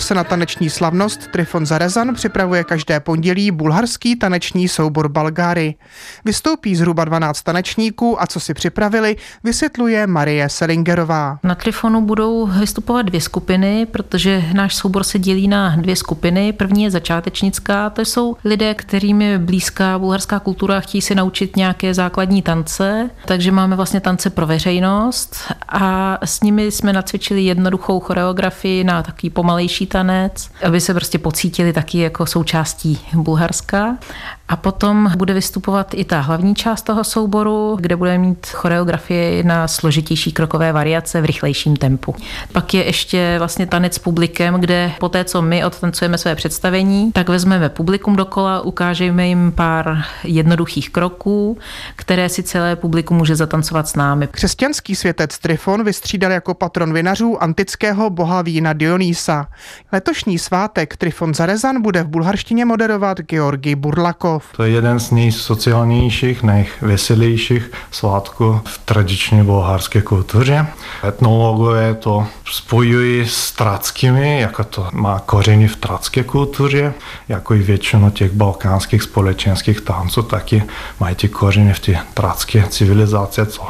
Se 0.00 0.14
na 0.14 0.24
taneční 0.24 0.70
slavnost 0.70 1.26
Trifon 1.32 1.66
Zarezan 1.66 2.14
připravuje 2.14 2.64
každé 2.64 3.00
pondělí 3.00 3.50
bulharský 3.50 4.16
taneční 4.16 4.68
soubor 4.68 5.08
Balgáry. 5.08 5.74
Vystoupí 6.24 6.76
zhruba 6.76 7.04
12 7.04 7.42
tanečníků 7.42 8.22
a 8.22 8.26
co 8.26 8.40
si 8.40 8.54
připravili, 8.54 9.16
vysvětluje 9.44 10.06
Marie 10.06 10.48
Selingerová. 10.48 11.38
Na 11.42 11.54
Trifonu 11.54 12.00
budou 12.00 12.46
vystupovat 12.46 13.06
dvě 13.06 13.20
skupiny, 13.20 13.86
protože 13.86 14.44
náš 14.52 14.74
soubor 14.74 15.04
se 15.04 15.18
dělí 15.18 15.48
na 15.48 15.76
dvě 15.76 15.96
skupiny. 15.96 16.52
První 16.52 16.84
je 16.84 16.90
začátečnická, 16.90 17.90
to 17.90 18.00
jsou 18.02 18.36
lidé, 18.44 18.74
kterým 18.74 19.22
je 19.22 19.38
blízká 19.38 19.98
bulharská 19.98 20.38
kultura 20.38 20.80
chtějí 20.80 21.02
se 21.02 21.14
naučit 21.14 21.56
nějaké 21.56 21.94
základní 21.94 22.42
tance, 22.42 23.10
takže 23.26 23.52
máme 23.52 23.76
vlastně 23.76 24.00
tance 24.00 24.30
pro 24.30 24.46
veřejnost 24.46 25.36
a 25.68 26.18
s 26.24 26.40
nimi 26.40 26.70
jsme 26.70 26.92
nacvičili 26.92 27.42
jednoduchou 27.42 28.00
choreografii 28.00 28.84
na 28.84 29.02
takový 29.02 29.30
pomalejší 29.30 29.89
tanec, 29.90 30.50
aby 30.62 30.80
se 30.80 30.94
prostě 30.94 31.18
pocítili 31.18 31.72
taky 31.72 31.98
jako 31.98 32.26
součástí 32.26 32.98
Bulharska. 33.14 33.96
A 34.50 34.56
potom 34.56 35.12
bude 35.16 35.34
vystupovat 35.34 35.94
i 35.94 36.04
ta 36.04 36.20
hlavní 36.20 36.54
část 36.54 36.82
toho 36.82 37.04
souboru, 37.04 37.76
kde 37.80 37.96
bude 37.96 38.18
mít 38.18 38.46
choreografie 38.46 39.44
na 39.44 39.68
složitější 39.68 40.32
krokové 40.32 40.72
variace 40.72 41.20
v 41.20 41.24
rychlejším 41.24 41.76
tempu. 41.76 42.14
Pak 42.52 42.74
je 42.74 42.84
ještě 42.84 43.34
vlastně 43.38 43.66
tanec 43.66 43.94
s 43.94 43.98
publikem, 43.98 44.54
kde 44.54 44.92
po 45.00 45.08
té, 45.08 45.24
co 45.24 45.42
my 45.42 45.64
odtancujeme 45.64 46.18
své 46.18 46.34
představení, 46.34 47.12
tak 47.12 47.28
vezmeme 47.28 47.68
publikum 47.68 48.16
dokola, 48.16 48.60
ukážeme 48.60 49.28
jim 49.28 49.52
pár 49.52 49.98
jednoduchých 50.24 50.90
kroků, 50.90 51.58
které 51.96 52.28
si 52.28 52.42
celé 52.42 52.76
publikum 52.76 53.16
může 53.16 53.36
zatancovat 53.36 53.88
s 53.88 53.96
námi. 53.96 54.26
Křesťanský 54.26 54.96
světec 54.96 55.38
Trifon 55.38 55.84
vystřídal 55.84 56.32
jako 56.32 56.54
patron 56.54 56.92
vinařů 56.92 57.42
antického 57.42 58.10
boha 58.10 58.42
vína 58.42 58.72
Dionýsa. 58.72 59.46
Letošní 59.92 60.38
svátek 60.38 60.96
Trifon 60.96 61.34
Zarezan 61.34 61.82
bude 61.82 62.02
v 62.02 62.08
bulharštině 62.08 62.64
moderovat 62.64 63.20
Georgi 63.20 63.74
Burlakov. 63.74 64.39
To 64.56 64.62
je 64.62 64.70
jeden 64.70 65.00
z 65.00 65.10
nejsociálnějších, 65.10 66.42
nejveselějších 66.42 67.70
svátků 67.90 68.60
v 68.64 68.78
tradiční 68.78 69.42
bulharské 69.42 70.02
kultuře. 70.02 70.66
Etnologové 71.08 71.94
to 71.94 72.26
spojují 72.52 73.28
s 73.28 73.52
trackými, 73.52 74.40
jako 74.40 74.64
to 74.64 74.88
má 74.92 75.18
kořeny 75.18 75.68
v 75.68 75.76
tracké 75.76 76.24
kultuře, 76.24 76.94
jako 77.28 77.54
i 77.54 77.58
většinu 77.58 78.10
těch 78.10 78.32
balkánských 78.32 79.02
společenských 79.02 79.80
tanců, 79.80 80.22
taky 80.22 80.64
mají 81.00 81.14
ty 81.14 81.28
kořeny 81.28 81.74
v 81.74 81.80
té 81.80 81.98
tracké 82.14 82.64
civilizace, 82.68 83.46
co 83.46 83.62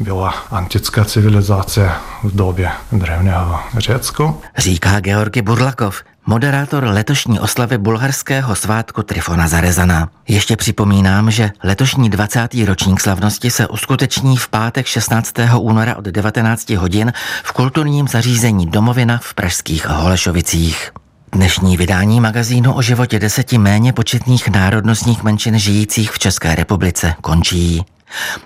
byla 0.00 0.34
antická 0.50 1.04
civilizace 1.04 1.90
v 2.22 2.36
době 2.36 2.70
drevného 2.92 3.60
Řecka. 3.78 4.34
Říká 4.58 5.00
Georgi 5.00 5.42
Burlakov, 5.42 6.02
moderátor 6.26 6.84
letošní 6.84 7.40
oslavy 7.40 7.78
bulharského 7.78 8.54
svátku 8.54 9.02
Trifona 9.02 9.48
Zarezana. 9.48 10.08
Ještě 10.28 10.56
připomínám, 10.56 11.30
že 11.30 11.50
letošní 11.64 12.10
20. 12.10 12.54
ročník 12.66 13.00
slavnosti 13.00 13.50
se 13.50 13.68
uskuteční 13.68 14.36
v 14.36 14.48
pátek 14.48 14.86
16. 14.86 15.34
února 15.58 15.96
od 15.96 16.04
19 16.04 16.70
hodin 16.70 17.12
v 17.44 17.52
kulturním 17.52 18.08
zařízení 18.08 18.66
Domovina 18.66 19.20
v 19.22 19.34
pražských 19.34 19.88
Holešovicích. 19.88 20.92
Dnešní 21.32 21.76
vydání 21.76 22.20
magazínu 22.20 22.74
o 22.74 22.82
životě 22.82 23.18
deseti 23.18 23.58
méně 23.58 23.92
početných 23.92 24.48
národnostních 24.48 25.22
menšin 25.22 25.58
žijících 25.58 26.10
v 26.10 26.18
České 26.18 26.54
republice 26.54 27.14
končí. 27.20 27.84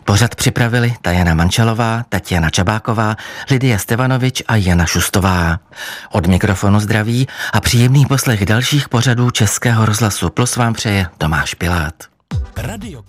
Pořad 0.05 0.35
připravili 0.35 0.95
Tajana 1.03 1.35
Mančelová, 1.35 2.05
Tatiana 2.09 2.51
Čabáková, 2.51 3.17
Lidia 3.51 3.79
Stevanovič 3.79 4.43
a 4.49 4.57
Jana 4.57 4.87
Šustová. 4.87 5.59
Od 6.13 6.27
mikrofonu 6.27 6.81
zdraví 6.81 7.29
a 7.53 7.61
příjemný 7.61 8.07
poslech 8.07 8.47
dalších 8.47 8.89
pořadů 8.89 9.31
Českého 9.31 9.87
rozhlasu 9.87 10.31
Plus 10.31 10.57
vám 10.57 10.75
přeje 10.75 11.07
Tomáš 11.19 11.55
Pilát. 11.55 11.95
Radio 12.57 13.03